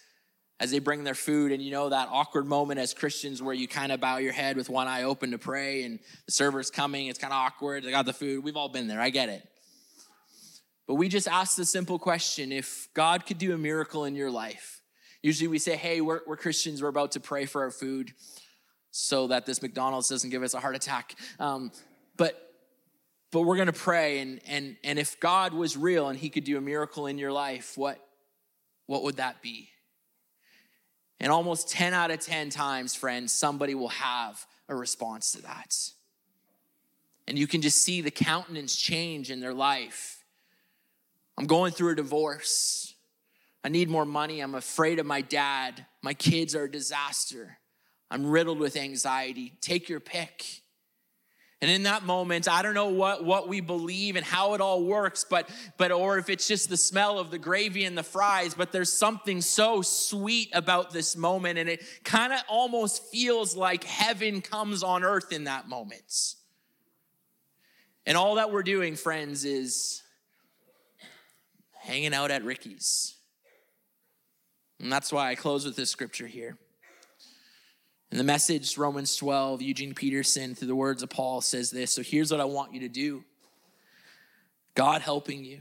as 0.63 0.71
they 0.71 0.79
bring 0.79 1.03
their 1.03 1.15
food 1.15 1.51
and 1.51 1.61
you 1.61 1.73
know 1.73 1.89
that 1.89 2.09
awkward 2.13 2.47
moment 2.47 2.79
as 2.79 2.95
christians 2.95 3.43
where 3.43 3.53
you 3.53 3.67
kind 3.67 3.91
of 3.91 4.01
bow 4.01 4.19
your 4.19 4.33
head 4.33 4.57
with 4.57 4.71
one 4.71 4.87
eye 4.87 5.03
open 5.03 5.33
to 5.33 5.39
pray 5.39 5.83
and 5.83 5.99
the 6.27 6.31
server's 6.31 6.71
coming 6.71 7.09
it's 7.09 7.19
kind 7.19 7.33
of 7.33 7.37
awkward 7.37 7.83
they 7.83 7.91
got 7.91 8.07
the 8.07 8.13
food. 8.13 8.45
We've 8.45 8.57
all 8.57 8.69
been 8.69 8.87
there 8.87 9.01
i 9.01 9.11
get 9.11 9.29
it. 9.29 9.47
But 10.87 10.95
we 10.95 11.09
just 11.09 11.27
ask 11.27 11.57
the 11.57 11.65
simple 11.65 11.99
question 11.99 12.53
if 12.53 12.89
god 12.95 13.27
could 13.27 13.39
do 13.39 13.53
a 13.53 13.59
miracle 13.59 14.05
in 14.05 14.15
your 14.15 14.31
life 14.31 14.81
usually 15.21 15.49
we 15.49 15.59
say 15.59 15.75
hey 15.75 16.01
we're, 16.01 16.21
we're 16.29 16.37
christians 16.37 16.81
we're 16.81 16.89
about 16.89 17.11
to 17.13 17.21
pray 17.21 17.45
for 17.45 17.63
our 17.63 17.73
food 17.73 18.13
so 18.93 19.27
that 19.27 19.47
this 19.47 19.63
mcdonald's 19.63 20.09
doesn't 20.09 20.31
give 20.31 20.45
us 20.45 20.55
a 20.55 20.61
heart 20.61 20.77
attack. 20.77 21.17
Um, 21.41 21.73
but 22.17 22.39
but 23.33 23.41
we're 23.41 23.57
going 23.57 23.67
to 23.67 23.73
pray 23.73 24.21
and 24.21 24.41
and 24.47 24.77
and 24.85 25.01
if 25.01 25.19
god 25.19 25.55
was 25.55 25.77
real 25.77 26.09
and 26.09 26.17
he 26.17 26.31
could 26.31 26.45
do 26.45 26.57
a 26.57 26.61
miracle 26.61 27.09
in 27.09 27.19
your 27.19 27.33
life 27.33 27.77
what 27.77 27.99
what 28.87 29.03
would 29.03 29.17
that 29.17 29.43
be? 29.43 29.72
And 31.23 31.31
almost 31.31 31.71
10 31.71 31.95
out 31.95 32.11
of 32.11 32.19
10 32.19 32.51
times, 32.51 32.97
friends, 32.97 33.33
somebody 33.33 33.77
will 33.77 33.89
have 33.89 34.45
a 34.69 34.75
response 34.75 35.31
to 35.33 35.43
that. 35.43 35.77
And 37.29 37.39
you 37.39 37.47
can 37.47 37.63
just 37.63 37.81
see 37.81 38.01
the 38.01 38.11
countenance 38.11 38.75
change 38.75 39.31
in 39.31 39.39
their 39.39 39.55
life. 39.55 40.25
I'm 41.39 41.47
going 41.47 41.73
through 41.73 41.93
a 41.93 41.95
divorce. 41.95 42.95
I 43.63 43.69
need 43.69 43.89
more 43.89 44.05
money. 44.05 44.41
I'm 44.41 44.57
afraid 44.57 44.99
of 44.99 45.07
my 45.07 45.21
dad. 45.21 45.87
My 46.03 46.13
kids 46.13 46.57
are 46.57 46.65
a 46.65 46.71
disaster. 46.71 47.59
I'm 48.11 48.27
riddled 48.27 48.59
with 48.59 48.77
anxiety. 48.77 49.53
Take 49.61 49.89
your 49.89 50.01
pick. 50.01 50.62
And 51.63 51.71
in 51.71 51.85
that 51.85 52.03
moment, 52.03 52.49
I 52.49 52.61
don't 52.61 52.75
know 52.75 52.89
what, 52.89 53.25
what 53.25 53.47
we 53.47 53.61
believe 53.61 54.17
and 54.17 54.27
how 54.27 54.55
it 54.55 54.61
all 54.61 54.83
works, 54.83 55.25
but, 55.25 55.49
but 55.79 55.93
or 55.93 56.19
if 56.19 56.29
it's 56.29 56.49
just 56.49 56.69
the 56.69 56.77
smell 56.77 57.21
of 57.21 57.31
the 57.31 57.39
gravy 57.39 57.85
and 57.85 57.97
the 57.97 58.03
fries, 58.03 58.53
but 58.53 58.73
there's 58.73 58.93
something 58.93 59.41
so 59.41 59.81
sweet 59.81 60.51
about 60.55 60.91
this 60.91 61.17
moment, 61.17 61.61
and 61.61 61.69
it 61.69 61.85
kind 62.03 62.33
of 62.33 62.41
almost 62.49 63.05
feels 63.13 63.57
like 63.57 63.85
heaven 63.85 64.41
comes 64.41 64.83
on 64.83 65.05
earth 65.05 65.31
in 65.31 65.45
that 65.45 65.69
moment. 65.69 66.35
And 68.07 68.17
all 68.17 68.35
that 68.35 68.51
we're 68.51 68.65
doing, 68.65 68.97
friends, 68.97 69.45
is 69.45 70.03
hanging 71.79 72.13
out 72.13 72.33
at 72.33 72.45
Ricky's. 72.45 73.15
And 74.81 74.93
that's 74.93 75.13
why 75.13 75.31
I 75.31 75.37
close 75.37 75.65
with 75.65 75.77
this 75.77 75.91
scripture 75.91 76.27
here. 76.27 76.59
In 78.13 78.19
the 78.19 78.25
message, 78.25 78.77
Romans 78.77 79.17
12, 79.17 79.63
Eugene 79.63 79.95
Peterson, 79.95 80.55
through 80.55 80.69
the 80.69 80.77
words 80.77 81.03
of 81.03 81.09
Paul, 81.09 81.41
says 81.41 81.71
this. 81.71 81.93
So 81.93 82.03
here's 82.03 82.31
what 82.31 82.43
I 82.43 82.45
want 82.45 82.75
you 82.75 82.81
to 82.81 82.89
do 82.89 83.25
God 84.75 85.01
helping 85.01 85.45
you. 85.45 85.61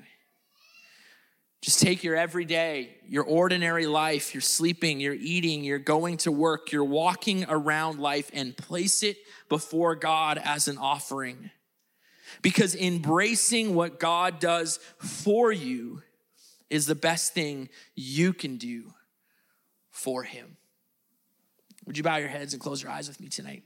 Just 1.62 1.80
take 1.80 2.04
your 2.04 2.18
everyday, 2.18 2.98
your 3.08 3.24
ordinary 3.24 3.86
life, 3.86 4.34
you're 4.34 4.42
sleeping, 4.42 5.00
you're 5.00 5.14
eating, 5.14 5.64
you're 5.64 5.80
going 5.80 6.18
to 6.18 6.32
work, 6.32 6.74
you're 6.74 6.84
walking 6.84 7.46
around 7.48 8.00
life, 8.00 8.30
and 8.34 8.58
place 8.58 9.02
it 9.02 9.16
before 9.48 9.96
God 9.96 10.38
as 10.44 10.68
an 10.68 10.78
offering. 10.78 11.52
Because 12.42 12.76
embracing 12.76 13.76
what 13.76 13.98
God 13.98 14.40
does 14.40 14.78
for 14.98 15.54
you 15.54 16.02
is 16.70 16.86
the 16.86 16.96
best 16.96 17.34
thing 17.34 17.70
you 17.96 18.34
can 18.34 18.58
do 18.58 18.92
for 19.90 20.24
Him. 20.24 20.58
Would 21.86 21.98
you 21.98 22.04
bow 22.04 22.18
your 22.18 22.30
heads 22.30 22.54
and 22.54 22.62
close 22.62 22.82
your 22.82 22.92
eyes 22.92 23.08
with 23.08 23.20
me 23.20 23.28
tonight? 23.28 23.64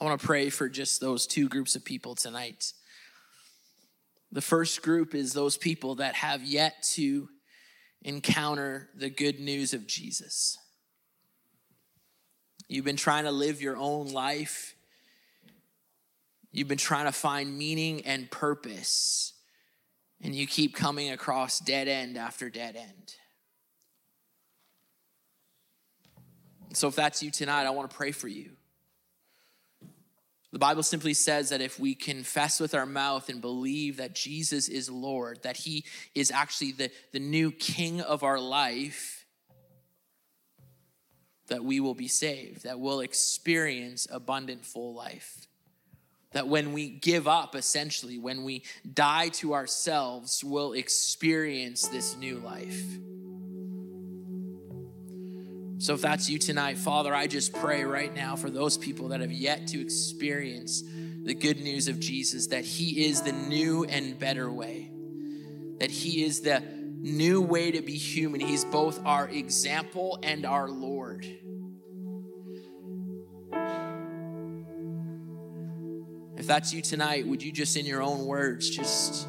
I 0.00 0.04
want 0.04 0.20
to 0.20 0.26
pray 0.26 0.48
for 0.48 0.68
just 0.68 1.00
those 1.00 1.26
two 1.26 1.48
groups 1.48 1.74
of 1.74 1.84
people 1.84 2.14
tonight. 2.14 2.72
The 4.30 4.40
first 4.40 4.82
group 4.82 5.14
is 5.14 5.32
those 5.32 5.56
people 5.56 5.96
that 5.96 6.14
have 6.14 6.44
yet 6.44 6.82
to 6.94 7.28
encounter 8.02 8.90
the 8.94 9.10
good 9.10 9.40
news 9.40 9.74
of 9.74 9.88
Jesus. 9.88 10.56
You've 12.68 12.84
been 12.84 12.96
trying 12.96 13.24
to 13.24 13.30
live 13.30 13.62
your 13.62 13.76
own 13.76 14.08
life. 14.08 14.74
You've 16.52 16.68
been 16.68 16.78
trying 16.78 17.06
to 17.06 17.12
find 17.12 17.56
meaning 17.56 18.02
and 18.04 18.30
purpose, 18.30 19.32
and 20.20 20.34
you 20.34 20.46
keep 20.46 20.74
coming 20.74 21.10
across 21.10 21.60
dead 21.60 21.88
end 21.88 22.16
after 22.16 22.50
dead 22.50 22.76
end. 22.76 23.14
So, 26.74 26.88
if 26.88 26.94
that's 26.94 27.22
you 27.22 27.30
tonight, 27.30 27.64
I 27.64 27.70
want 27.70 27.90
to 27.90 27.96
pray 27.96 28.12
for 28.12 28.28
you. 28.28 28.50
The 30.52 30.58
Bible 30.58 30.82
simply 30.82 31.14
says 31.14 31.50
that 31.50 31.60
if 31.60 31.78
we 31.78 31.94
confess 31.94 32.60
with 32.60 32.74
our 32.74 32.86
mouth 32.86 33.28
and 33.28 33.40
believe 33.40 33.98
that 33.98 34.14
Jesus 34.14 34.68
is 34.68 34.88
Lord, 34.90 35.42
that 35.42 35.58
He 35.58 35.84
is 36.14 36.30
actually 36.30 36.72
the, 36.72 36.90
the 37.12 37.18
new 37.18 37.50
King 37.50 38.00
of 38.00 38.22
our 38.22 38.40
life, 38.40 39.17
that 41.48 41.64
we 41.64 41.80
will 41.80 41.94
be 41.94 42.08
saved, 42.08 42.64
that 42.64 42.78
we'll 42.78 43.00
experience 43.00 44.06
abundant, 44.10 44.64
full 44.64 44.94
life. 44.94 45.46
That 46.32 46.46
when 46.46 46.72
we 46.72 46.90
give 46.90 47.26
up, 47.26 47.54
essentially, 47.54 48.18
when 48.18 48.44
we 48.44 48.62
die 48.92 49.28
to 49.30 49.54
ourselves, 49.54 50.44
we'll 50.44 50.74
experience 50.74 51.88
this 51.88 52.16
new 52.16 52.36
life. 52.36 52.82
So, 55.80 55.94
if 55.94 56.02
that's 56.02 56.28
you 56.28 56.38
tonight, 56.38 56.76
Father, 56.76 57.14
I 57.14 57.28
just 57.28 57.54
pray 57.54 57.84
right 57.84 58.12
now 58.12 58.36
for 58.36 58.50
those 58.50 58.76
people 58.76 59.08
that 59.08 59.20
have 59.20 59.32
yet 59.32 59.68
to 59.68 59.80
experience 59.80 60.82
the 61.22 61.34
good 61.34 61.60
news 61.60 61.88
of 61.88 62.00
Jesus 62.00 62.48
that 62.48 62.64
He 62.64 63.06
is 63.06 63.22
the 63.22 63.32
new 63.32 63.84
and 63.84 64.18
better 64.18 64.50
way, 64.50 64.90
that 65.78 65.90
He 65.90 66.24
is 66.24 66.40
the 66.40 66.62
new 67.00 67.40
way 67.40 67.70
to 67.70 67.80
be 67.80 67.96
human. 67.96 68.40
He's 68.40 68.64
both 68.64 69.04
our 69.04 69.28
example 69.28 70.18
and 70.22 70.44
our 70.44 70.68
Lord. 70.68 71.26
If 76.36 76.46
that's 76.46 76.72
you 76.72 76.82
tonight, 76.82 77.26
would 77.26 77.42
you 77.42 77.52
just 77.52 77.76
in 77.76 77.84
your 77.84 78.02
own 78.02 78.26
words 78.26 78.70
just 78.70 79.28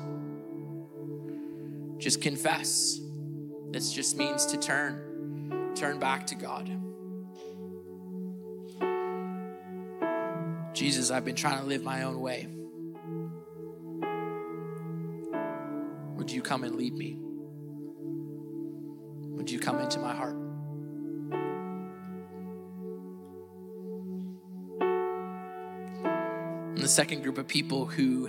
just 1.98 2.22
confess? 2.22 3.00
This 3.72 3.92
just 3.92 4.18
means 4.18 4.46
to 4.48 4.58
turn 4.58 5.74
turn 5.76 6.00
back 6.00 6.28
to 6.28 6.36
God. 6.36 6.70
Jesus, 10.74 11.12
I've 11.12 11.26
been 11.26 11.36
trying 11.36 11.60
to 11.60 11.66
live 11.66 11.84
my 11.84 12.04
own 12.04 12.22
way. 12.22 12.48
Would 16.16 16.32
you 16.32 16.42
come 16.42 16.64
and 16.64 16.76
lead 16.76 16.94
me? 16.94 17.20
Would 19.40 19.50
you 19.50 19.58
come 19.58 19.80
into 19.80 20.00
my 20.00 20.14
heart? 20.14 20.36
And 26.76 26.78
the 26.78 26.88
second 26.90 27.24
group 27.24 27.38
of 27.38 27.48
people 27.48 27.86
who 27.86 28.28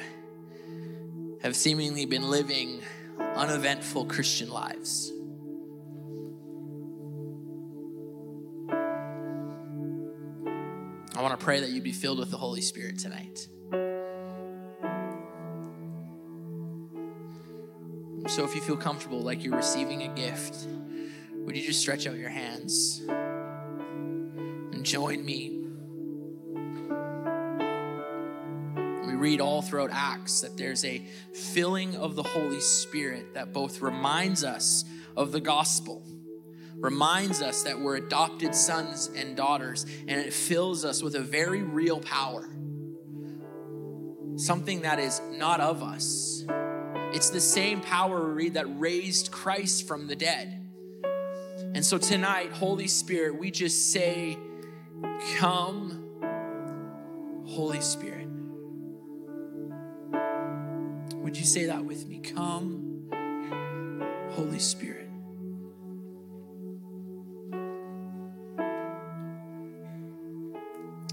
have 1.42 1.57
seemingly 1.57 2.07
been 2.07 2.31
living 2.31 2.81
uneventful 3.35 4.05
Christian 4.05 4.51
lives. 4.51 5.12
I 11.16 11.23
want 11.23 11.38
to 11.38 11.44
pray 11.44 11.59
that 11.59 11.70
you 11.70 11.83
be 11.83 11.90
filled 11.90 12.20
with 12.20 12.31
the 12.31 12.37
Holy 12.37 12.61
Spirit 12.61 13.01
tonight. 13.01 13.49
So 18.29 18.44
if 18.44 18.55
you 18.55 18.61
feel 18.61 18.77
comfortable, 18.77 19.20
like 19.20 19.42
you're 19.42 19.57
receiving 19.57 20.05
a 20.05 20.09
gift, 20.14 20.68
would 21.44 21.57
you 21.57 21.62
just 21.62 21.81
stretch 21.81 22.07
out 22.07 22.16
your 22.16 22.29
hands 22.29 23.03
and 24.72 24.85
join 24.85 25.24
me? 25.24 25.57
We 29.07 29.14
read 29.14 29.40
all 29.40 29.62
throughout 29.62 29.90
Acts 29.92 30.42
that 30.42 30.57
there's 30.57 30.85
a 30.85 31.05
filling 31.35 31.96
of 31.96 32.14
the 32.14 32.22
Holy 32.22 32.61
Spirit 32.61 33.35
that 33.35 33.53
both 33.53 33.81
reminds 33.81 34.44
us 34.44 34.85
of 35.16 35.33
the 35.33 35.40
gospel, 35.40 36.07
reminds 36.76 37.42
us 37.42 37.64
that 37.64 37.81
we're 37.81 37.96
adopted 37.96 38.55
sons 38.55 39.11
and 39.16 39.37
daughters, 39.37 39.85
and 40.07 40.20
it 40.20 40.33
fills 40.33 40.85
us 40.85 41.03
with 41.03 41.16
a 41.16 41.20
very 41.20 41.62
real 41.62 42.00
power. 42.00 42.48
Something 44.37 44.83
that 44.83 44.98
is 44.98 45.20
not 45.33 45.61
of 45.61 45.83
us. 45.83 46.44
It's 47.12 47.31
the 47.31 47.40
same 47.40 47.81
power 47.81 48.29
we 48.29 48.44
read 48.44 48.55
that 48.55 48.66
raised 48.79 49.33
Christ 49.33 49.88
from 49.88 50.07
the 50.07 50.14
dead. 50.14 50.60
And 51.72 51.85
so 51.85 51.98
tonight, 51.98 52.50
Holy 52.52 52.88
Spirit, 52.88 53.38
we 53.38 53.50
just 53.50 53.92
say, 53.92 54.37
Come, 55.37 56.04
Holy 57.46 57.80
Spirit. 57.80 58.26
Would 61.14 61.37
you 61.37 61.44
say 61.44 61.66
that 61.66 61.85
with 61.85 62.06
me? 62.08 62.18
Come, 62.18 63.08
Holy 64.33 64.58
Spirit. 64.58 65.08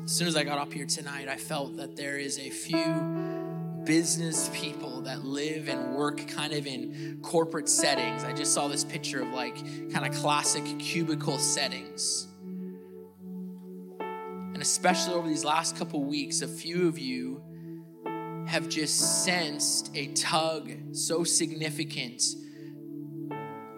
As 0.03 0.11
soon 0.11 0.27
as 0.27 0.35
I 0.35 0.43
got 0.43 0.57
up 0.57 0.73
here 0.73 0.85
tonight, 0.87 1.27
I 1.27 1.35
felt 1.35 1.77
that 1.77 1.95
there 1.95 2.17
is 2.17 2.39
a 2.39 2.49
few 2.49 3.36
business 3.87 4.49
people 4.53 5.01
that 5.01 5.23
live 5.23 5.69
and 5.69 5.95
work 5.95 6.27
kind 6.27 6.51
of 6.51 6.67
in 6.67 7.19
corporate 7.23 7.69
settings. 7.69 8.25
I 8.25 8.33
just 8.33 8.53
saw 8.53 8.67
this 8.67 8.83
picture 8.83 9.21
of 9.21 9.29
like 9.29 9.55
kind 9.91 10.05
of 10.05 10.13
classic 10.13 10.65
cubicle 10.77 11.37
settings. 11.37 12.27
And 13.99 14.61
especially 14.61 15.13
over 15.13 15.27
these 15.27 15.45
last 15.45 15.77
couple 15.77 16.03
weeks, 16.03 16.41
a 16.41 16.47
few 16.47 16.89
of 16.89 16.99
you 16.99 17.41
have 18.45 18.67
just 18.67 19.23
sensed 19.23 19.89
a 19.95 20.07
tug 20.07 20.71
so 20.91 21.23
significant 21.23 22.23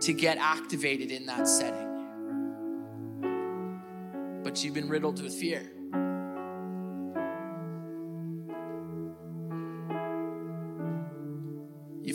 to 0.01 0.14
get 0.14 0.38
activated 0.39 1.12
in 1.12 1.28
that 1.28 1.47
setting. 1.47 1.86
But 4.43 4.64
you've 4.64 4.74
been 4.74 4.89
riddled 4.89 5.22
with 5.22 5.34
fear. 5.34 5.70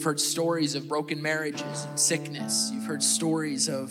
You've 0.05 0.11
heard 0.11 0.21
stories 0.21 0.75
of 0.75 0.87
broken 0.87 1.23
marriages 1.23 1.87
and 1.87 1.99
sickness. 1.99 2.71
You've 2.75 2.85
heard 2.85 3.03
stories 3.03 3.71
of 3.71 3.91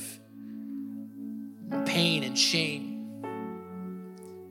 pain 1.88 2.22
and 2.22 2.38
shame. 2.38 3.24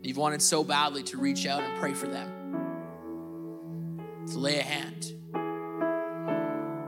You've 0.02 0.16
wanted 0.16 0.42
so 0.42 0.64
badly 0.64 1.04
to 1.04 1.18
reach 1.18 1.46
out 1.46 1.62
and 1.62 1.78
pray 1.78 1.94
for 1.94 2.08
them, 2.08 4.02
to 4.26 4.38
lay 4.40 4.58
a 4.58 4.64
hand, 4.64 5.02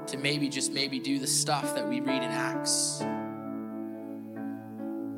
to 0.09 0.17
maybe 0.19 0.49
just 0.49 0.73
maybe 0.73 0.99
do 0.99 1.21
the 1.21 1.29
stuff 1.29 1.77
that 1.77 1.89
we 1.89 2.01
read 2.01 2.25
in 2.25 2.31
Acts. 2.33 2.99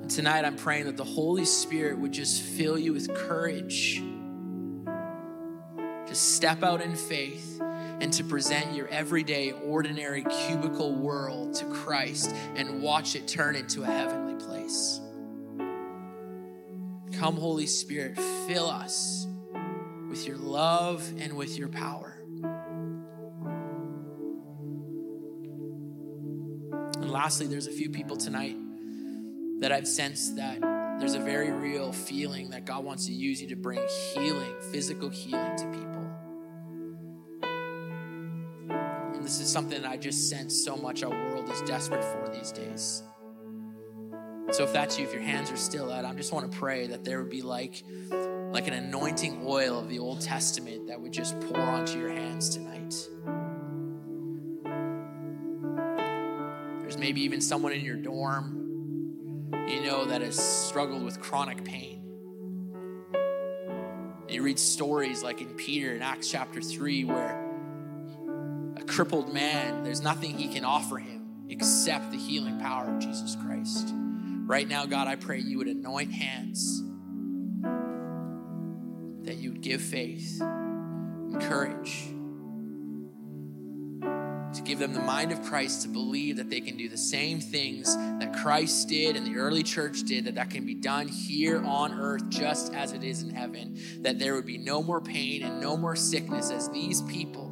And 0.03 0.11
tonight 0.11 0.45
I'm 0.45 0.57
praying 0.57 0.85
that 0.85 0.99
the 0.99 1.05
Holy 1.05 1.47
Spirit 1.47 1.99
would 1.99 2.13
just 2.13 2.43
fill 2.43 2.79
you 2.79 2.93
with 2.93 3.09
courage 3.15 4.03
to 6.09 6.15
step 6.15 6.63
out 6.63 6.83
in 6.83 6.95
faith 6.95 7.63
and 8.01 8.13
to 8.13 8.25
present 8.25 8.75
your 8.75 8.89
everyday, 8.89 9.53
ordinary, 9.53 10.25
cubicle 10.25 10.95
world 10.95 11.55
to 11.55 11.65
Christ 11.67 12.35
and 12.55 12.83
watch 12.83 13.17
it 13.17 13.27
turn 13.27 13.57
into 13.57 13.83
a 13.83 13.87
heavenly 13.87 14.35
place. 14.35 15.01
Come, 17.19 17.37
Holy 17.37 17.67
Spirit, 17.67 18.19
fill 18.47 18.69
us 18.69 19.27
with 20.09 20.27
your 20.27 20.37
love 20.37 21.11
and 21.19 21.35
with 21.35 21.59
your 21.59 21.69
power. 21.69 22.19
And 27.01 27.11
lastly, 27.11 27.47
there's 27.47 27.67
a 27.67 27.73
few 27.73 27.91
people 27.91 28.17
tonight 28.17 28.57
that 29.61 29.73
I've 29.73 29.89
sensed 29.89 30.37
that 30.37 30.61
there's 30.99 31.15
a 31.15 31.21
very 31.21 31.51
real 31.51 31.93
feeling 31.93 32.51
that 32.51 32.65
God 32.65 32.85
wants 32.85 33.07
to 33.07 33.13
use 33.13 33.41
you 33.41 33.49
to 33.49 33.57
bring 33.57 33.81
healing, 34.15 34.55
physical 34.73 35.09
healing 35.09 35.57
to 35.57 35.65
people. 35.67 35.86
This 39.27 39.41
is 39.41 39.49
something 39.49 39.83
that 39.83 39.91
I 39.91 39.97
just 39.97 40.31
sense 40.31 40.55
so 40.65 40.77
much 40.77 41.03
our 41.03 41.11
world 41.11 41.51
is 41.51 41.61
desperate 41.63 42.05
for 42.05 42.33
these 42.33 42.53
days. 42.53 43.03
So 44.53 44.63
if 44.63 44.73
that's 44.73 45.01
you, 45.01 45.05
if 45.05 45.13
your 45.13 45.21
hands 45.21 45.51
are 45.51 45.57
still 45.57 45.91
out, 45.91 46.05
I 46.05 46.15
just 46.15 46.33
want 46.33 46.51
to 46.51 46.57
pray 46.57 46.87
that 46.87 47.03
there 47.03 47.21
would 47.21 47.31
be 47.31 47.43
like, 47.43 47.83
like 48.53 48.69
an 48.69 48.75
anointing 48.75 49.43
oil 49.45 49.81
of 49.81 49.89
the 49.89 49.99
Old 49.99 50.21
Testament 50.21 50.87
that 50.87 51.01
would 51.01 51.13
just 51.13 51.41
pour 51.41 51.59
onto 51.59 51.99
your 51.99 52.11
hands 52.11 52.51
tonight. 52.51 52.95
There's 56.83 56.97
maybe 56.97 57.23
even 57.23 57.41
someone 57.41 57.73
in 57.73 57.85
your 57.85 57.97
dorm 57.97 59.51
you 59.67 59.81
know 59.81 60.05
that 60.05 60.21
has 60.21 60.39
struggled 60.39 61.03
with 61.03 61.19
chronic 61.19 61.65
pain. 61.65 62.01
You 64.29 64.43
read 64.43 64.61
stories 64.61 65.25
like 65.25 65.41
in 65.41 65.49
Peter 65.55 65.97
in 65.97 66.03
Acts 66.03 66.31
chapter 66.31 66.61
3 66.61 67.05
where 67.07 67.46
crippled 68.87 69.33
man, 69.33 69.85
there's 69.85 70.01
nothing 70.01 70.39
he 70.39 70.49
can 70.49 70.65
offer 70.65 70.99
him 70.99 71.47
except 71.49 72.11
the 72.11 72.17
healing 72.17 72.59
power 72.61 72.87
of 72.87 72.99
Jesus 72.99 73.37
Christ. 73.45 73.93
Right 74.47 74.69
now, 74.69 74.87
God, 74.87 75.09
I 75.09 75.17
pray 75.17 75.41
you 75.41 75.59
would 75.59 75.69
anoint 75.69 76.13
hands, 76.13 76.83
that 79.25 79.37
you 79.37 79.53
would 79.53 79.61
give 79.61 79.81
faith 79.83 80.41
and 80.41 81.41
courage 81.41 82.09
to 84.55 84.63
give 84.63 84.79
them 84.79 84.95
the 84.95 85.01
mind 85.01 85.33
of 85.33 85.43
Christ 85.43 85.83
to 85.83 85.89
believe 85.89 86.37
that 86.37 86.49
they 86.49 86.61
can 86.61 86.77
do 86.77 86.89
the 86.89 86.97
same 86.97 87.41
things 87.41 87.95
that 87.97 88.33
Christ 88.35 88.89
did 88.89 89.17
and 89.17 89.27
the 89.27 89.37
early 89.37 89.63
church 89.63 90.03
did, 90.05 90.25
that 90.25 90.37
that 90.37 90.51
can 90.51 90.65
be 90.65 90.75
done 90.75 91.09
here 91.09 91.63
on 91.65 91.93
earth 91.93 92.29
just 92.31 92.73
as 92.73 92.93
it 92.93 93.05
is 93.05 93.23
in 93.23 93.31
heaven, 93.31 93.77
that 94.01 94.19
there 94.19 94.35
would 94.35 94.47
be 94.47 94.59
no 94.59 94.83
more 94.83 95.01
pain 95.01 95.43
and 95.43 95.61
no 95.61 95.77
more 95.77 95.97
sickness 95.97 96.51
as 96.51 96.71
these 96.71 97.03
people 97.03 97.46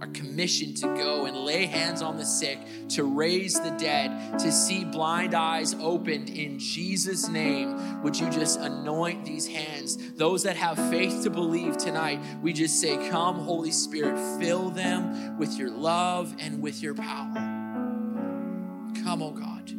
are 0.00 0.06
commissioned 0.08 0.76
to 0.78 0.86
go 0.96 1.26
and 1.26 1.36
lay 1.36 1.66
hands 1.66 2.02
on 2.02 2.16
the 2.16 2.24
sick, 2.24 2.58
to 2.88 3.04
raise 3.04 3.54
the 3.54 3.70
dead, 3.78 4.38
to 4.38 4.52
see 4.52 4.84
blind 4.84 5.34
eyes 5.34 5.74
opened 5.74 6.30
in 6.30 6.58
Jesus' 6.58 7.28
name. 7.28 8.02
Would 8.02 8.18
you 8.18 8.30
just 8.30 8.60
anoint 8.60 9.24
these 9.24 9.46
hands? 9.46 10.12
Those 10.12 10.44
that 10.44 10.56
have 10.56 10.78
faith 10.90 11.22
to 11.24 11.30
believe 11.30 11.76
tonight, 11.76 12.20
we 12.42 12.52
just 12.52 12.80
say, 12.80 13.08
Come, 13.10 13.36
Holy 13.36 13.72
Spirit, 13.72 14.18
fill 14.40 14.70
them 14.70 15.38
with 15.38 15.58
your 15.58 15.70
love 15.70 16.34
and 16.38 16.62
with 16.62 16.82
your 16.82 16.94
power. 16.94 17.34
Come, 19.02 19.22
oh 19.22 19.32
God. 19.32 19.77